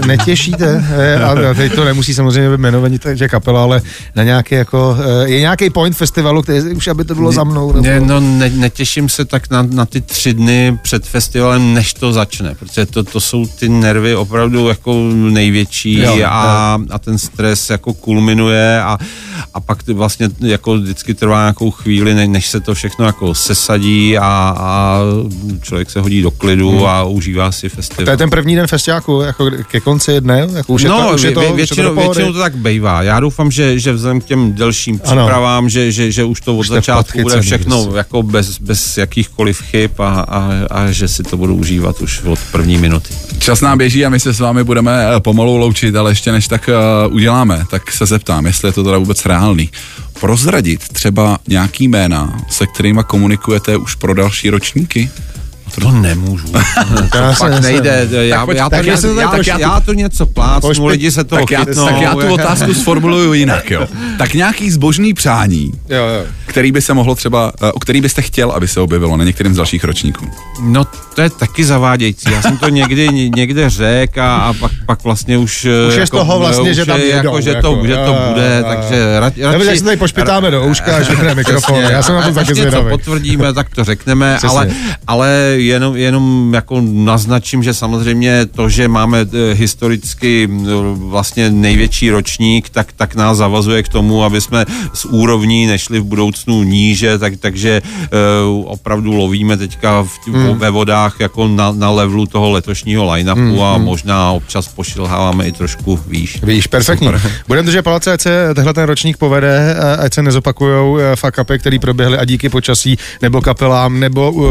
uh, 0.00 0.06
netěšíte? 0.06 0.84
Uh, 1.18 1.48
a 1.50 1.54
teď 1.54 1.74
to 1.74 1.84
nemusí 1.84 2.14
samozřejmě 2.14 2.48
být 2.50 2.54
jmenovaní 2.54 2.98
že 3.14 3.28
kapela, 3.28 3.62
ale 3.62 3.82
na 4.14 4.22
nějaký 4.22 4.54
jako, 4.54 4.96
je 5.24 5.40
nějaký 5.40 5.70
point 5.70 5.96
festivalu, 5.96 6.42
který 6.42 6.60
už 6.60 6.86
aby 6.86 7.04
to 7.04 7.14
bylo 7.14 7.32
za 7.32 7.44
mnou? 7.44 7.72
Nebo... 7.72 7.86
Ne, 7.86 8.00
no, 8.00 8.20
ne, 8.20 8.50
netěším 8.50 9.08
se 9.08 9.24
tak 9.24 9.50
na, 9.50 9.62
na 9.62 9.86
ty 9.86 10.00
tři 10.00 10.34
dny 10.34 10.78
před 10.82 11.06
festivalem, 11.06 11.74
než 11.74 11.94
to 11.94 12.12
začne, 12.12 12.54
protože 12.54 12.86
to, 12.86 13.04
to 13.04 13.20
jsou 13.20 13.46
ty 13.46 13.68
nervy 13.68 14.16
opravdu 14.16 14.68
jako 14.68 14.94
největší 15.12 15.98
Jo, 15.98 16.22
a, 16.26 16.78
a 16.90 16.98
ten 16.98 17.18
stres 17.18 17.70
jako 17.70 17.94
kulminuje 17.94 18.82
a, 18.82 18.98
a 19.54 19.60
pak 19.60 19.88
vlastně 19.88 20.28
jako 20.40 20.74
vždycky 20.74 21.14
trvá 21.14 21.40
nějakou 21.40 21.70
chvíli, 21.70 22.14
ne, 22.14 22.26
než 22.26 22.46
se 22.46 22.60
to 22.60 22.74
všechno 22.74 23.06
jako 23.06 23.34
sesadí 23.34 24.18
a, 24.18 24.54
a 24.58 25.00
člověk 25.62 25.90
se 25.90 26.00
hodí 26.00 26.22
do 26.22 26.30
klidu 26.30 26.70
Hmm. 26.70 26.86
a 26.86 27.04
užívá 27.28 27.52
si 27.52 27.68
festival. 27.68 28.04
To 28.04 28.10
je 28.10 28.16
ten 28.16 28.30
první 28.30 28.56
den 28.56 28.66
festiáku, 28.66 29.20
jako 29.20 29.50
ke 29.70 29.80
konci 29.80 30.20
dne? 30.20 30.48
Jako 30.52 30.72
už 30.72 30.82
je 30.82 30.88
no, 30.88 31.08
to, 31.08 31.14
už 31.14 31.22
je 31.22 31.30
to, 31.30 31.40
vě, 31.40 31.48
už 31.48 31.52
je 31.52 31.54
to 31.54 31.56
většinou, 31.56 31.94
většinou 31.94 32.32
to 32.32 32.38
tak 32.38 32.56
bývá. 32.56 33.02
Já 33.02 33.20
doufám, 33.20 33.50
že, 33.50 33.78
že 33.78 33.92
vzhledem 33.92 34.20
k 34.20 34.24
těm 34.24 34.52
delším 34.52 35.00
Ano. 35.04 35.22
přípravám, 35.22 35.68
že, 35.68 35.92
že, 35.92 36.12
že 36.12 36.24
už 36.24 36.40
to 36.40 36.56
od 36.56 36.64
Jste 36.64 36.74
začátku 36.74 37.22
bude 37.22 37.40
všechno 37.40 37.96
jako 37.96 38.22
bez, 38.22 38.58
bez 38.58 38.98
jakýchkoliv 38.98 39.62
chyb 39.62 39.90
a, 39.98 40.20
a, 40.20 40.66
a 40.70 40.90
že 40.90 41.08
si 41.08 41.22
to 41.22 41.36
budu 41.36 41.54
užívat 41.54 42.00
už 42.00 42.22
od 42.22 42.38
první 42.52 42.78
minuty. 42.78 43.14
Čas 43.38 43.60
nám 43.60 43.78
běží 43.78 44.06
a 44.06 44.08
my 44.08 44.20
se 44.20 44.34
s 44.34 44.40
vámi 44.40 44.64
budeme 44.64 45.06
eh, 45.16 45.20
pomalu 45.20 45.56
loučit, 45.56 45.96
ale 45.96 46.10
ještě 46.10 46.32
než 46.32 46.48
tak 46.48 46.70
uh, 47.08 47.14
uděláme, 47.14 47.64
tak 47.70 47.92
se 47.92 48.06
zeptám, 48.06 48.46
jestli 48.46 48.68
je 48.68 48.72
to 48.72 48.84
teda 48.84 48.98
vůbec 48.98 49.26
reálný. 49.26 49.70
Prozradit 50.20 50.88
třeba 50.88 51.38
nějaký 51.48 51.88
jména, 51.88 52.40
se 52.50 52.66
kterými 52.66 53.00
komunikujete 53.06 53.76
už 53.76 53.94
pro 53.94 54.14
další 54.14 54.50
ročníky? 54.50 55.10
To 55.80 55.90
nemůžu. 55.90 56.46
to 57.12 57.18
já 57.18 57.32
fakt 57.32 57.54
se- 57.54 57.60
nejde. 57.60 58.08
Já, 58.10 58.20
já, 58.24 58.68
tak 58.70 58.80
to, 58.80 58.86
já 58.86 58.92
já, 58.92 59.00
to 59.00 59.20
já, 59.20 59.28
tak 59.30 59.46
já 59.46 59.58
já, 59.58 59.80
to- 59.80 59.86
to 59.86 59.92
něco 59.92 60.26
plácnu, 60.26 60.86
lidi 60.86 61.10
se 61.10 61.24
toho 61.24 61.40
Tak 61.42 61.50
já, 61.50 61.58
chytnou. 61.64 61.84
tak 61.86 62.00
já 62.00 62.14
tu 62.14 62.32
otázku 62.32 62.74
sformuluju 62.74 63.32
jinak, 63.32 63.70
jo. 63.70 63.86
Tak 64.18 64.34
nějaký 64.34 64.70
zbožný 64.70 65.14
přání, 65.14 65.72
Jo, 65.88 65.96
jo. 65.96 66.24
který 66.46 66.72
by 66.72 66.82
se 66.82 66.94
mohlo 66.94 67.14
třeba, 67.14 67.52
eh, 67.62 67.72
o 67.72 67.80
který 67.80 68.00
byste 68.00 68.22
chtěl, 68.22 68.50
aby 68.50 68.68
se 68.68 68.80
objevilo 68.80 69.16
na 69.16 69.24
některým 69.24 69.54
z 69.54 69.56
dalších 69.56 69.84
ročníků. 69.84 70.26
No 70.62 70.84
to 71.14 71.22
je 71.22 71.30
taky 71.30 71.64
zavádějící. 71.64 72.32
Já 72.32 72.42
jsem 72.42 72.56
to 72.58 72.68
někdy 72.68 73.08
ně- 73.08 73.28
někde 73.28 73.70
řekl 73.70 74.20
a, 74.20 74.36
a 74.36 74.52
pak, 74.52 74.72
pak 74.86 75.04
vlastně 75.04 75.38
už... 75.38 75.66
Už 75.88 75.94
je 75.94 76.06
z 76.06 76.10
toho 76.10 76.38
vlastně, 76.38 76.74
že 76.74 76.86
tam 76.86 77.00
je 77.00 77.06
jedou, 77.06 77.16
jako, 77.16 77.40
že, 77.40 77.50
jako, 77.50 77.76
to, 77.76 77.86
že 77.86 77.96
to 77.96 78.16
bude, 78.28 78.64
takže 78.68 79.20
rad, 79.20 79.36
Nebo 79.36 79.52
radši... 79.52 79.64
že 79.70 79.76
se 79.78 79.84
tady 79.84 79.96
pošpitáme 79.96 80.50
do 80.50 80.64
ouška, 80.64 80.96
až 80.96 81.10
vypne 81.10 81.34
mikrofon. 81.34 81.82
Já 81.82 82.02
jsem 82.02 82.14
na 82.14 82.22
to 82.22 82.28
a- 82.30 82.32
taky 82.32 82.54
zvědavý. 82.54 82.88
potvrdíme, 82.90 83.52
tak 83.52 83.68
to 83.74 83.84
řekneme, 83.84 84.38
ale, 84.48 84.70
ale 85.06 85.54
jenom, 85.68 85.96
jenom 85.96 86.54
jako 86.54 86.80
naznačím, 86.84 87.62
že 87.62 87.74
samozřejmě 87.74 88.46
to, 88.46 88.68
že 88.68 88.88
máme 88.88 89.20
eh, 89.20 89.54
historicky 89.54 90.48
eh, 90.50 90.70
vlastně 90.94 91.50
největší 91.50 92.10
ročník, 92.10 92.68
tak, 92.68 92.92
tak 92.92 93.14
nás 93.14 93.38
zavazuje 93.38 93.82
k 93.82 93.88
tomu, 93.88 94.24
aby 94.24 94.40
jsme 94.40 94.64
z 94.92 95.04
úrovní 95.04 95.66
nešli 95.66 96.00
v 96.00 96.04
budoucnu 96.04 96.62
níže, 96.62 97.18
tak, 97.18 97.36
takže 97.36 97.82
eh, 97.84 98.08
opravdu 98.64 99.12
lovíme 99.12 99.56
teďka 99.56 100.02
v, 100.02 100.28
hmm. 100.28 100.58
ve 100.58 100.70
vodách 100.70 101.20
jako 101.20 101.48
na, 101.48 101.72
na 101.72 101.90
levelu 101.90 102.26
toho 102.26 102.50
letošního 102.50 103.12
line-upu 103.12 103.58
hmm. 103.58 103.62
a 103.62 103.78
možná 103.78 104.32
občas 104.32 104.68
pošilháváme 104.68 105.46
i 105.46 105.52
trošku 105.52 106.00
výš. 106.06 106.42
Víš, 106.42 106.66
perfektní. 106.66 107.08
Budeme 107.48 107.66
držet 107.66 107.82
palce, 107.82 108.12
ať 108.12 108.20
se 108.20 108.54
tenhle 108.54 108.74
ten 108.74 108.84
ročník 108.84 109.16
povede, 109.16 109.74
a 109.74 109.94
ať 109.94 110.14
se 110.14 110.22
nezopakujou 110.22 110.98
fuck 111.14 111.38
upy, 111.40 111.58
který 111.58 111.78
proběhly 111.78 112.18
a 112.18 112.24
díky 112.24 112.48
počasí, 112.48 112.98
nebo 113.22 113.40
kapelám, 113.40 114.00
nebo 114.00 114.32
uh, 114.32 114.44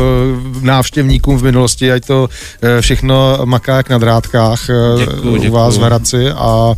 návštěvníkům 0.98 1.38
v 1.38 1.44
minulosti, 1.44 1.92
ať 1.92 2.06
to 2.06 2.24
uh, 2.24 2.70
všechno 2.82 3.40
maká 3.46 3.78
jak 3.78 3.90
na 3.90 3.98
drátkách 3.98 4.70
uh, 4.70 5.00
Děkuju, 5.00 5.34
u 5.34 5.38
děkuju. 5.38 5.52
vás 5.52 5.78
v 5.78 5.82
Hradci 5.82 6.32
a 6.32 6.48
uh, 6.68 6.76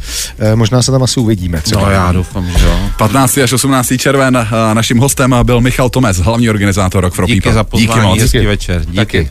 možná 0.55 0.81
se 0.81 0.91
tam 0.91 1.03
asi 1.03 1.19
uvidíme. 1.19 1.61
Třeba. 1.61 1.81
No 1.81 1.91
já 1.91 2.11
doufám, 2.11 2.51
že 2.57 2.65
jo. 2.65 2.79
15. 2.97 3.37
až 3.37 3.53
18. 3.53 3.93
červen 3.97 4.37
eh, 4.37 4.75
naším 4.75 4.97
hostem 4.97 5.35
byl 5.43 5.61
Michal 5.61 5.89
Tomes, 5.89 6.17
hlavní 6.17 6.49
organizátor 6.49 7.03
Rock 7.03 7.13
for 7.13 7.25
Díky 7.25 7.41
People. 7.41 7.53
za 7.53 7.63
pozvání, 7.63 7.87
Díky 7.87 7.99
moc. 8.07 8.19
hezký 8.19 8.45
večer. 8.45 8.81
Díky. 8.85 8.95
Taky. 8.95 9.29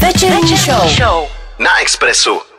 Večerní 0.00 0.56
show. 0.96 1.24
Na 1.58 1.70
Expressu. 1.82 2.49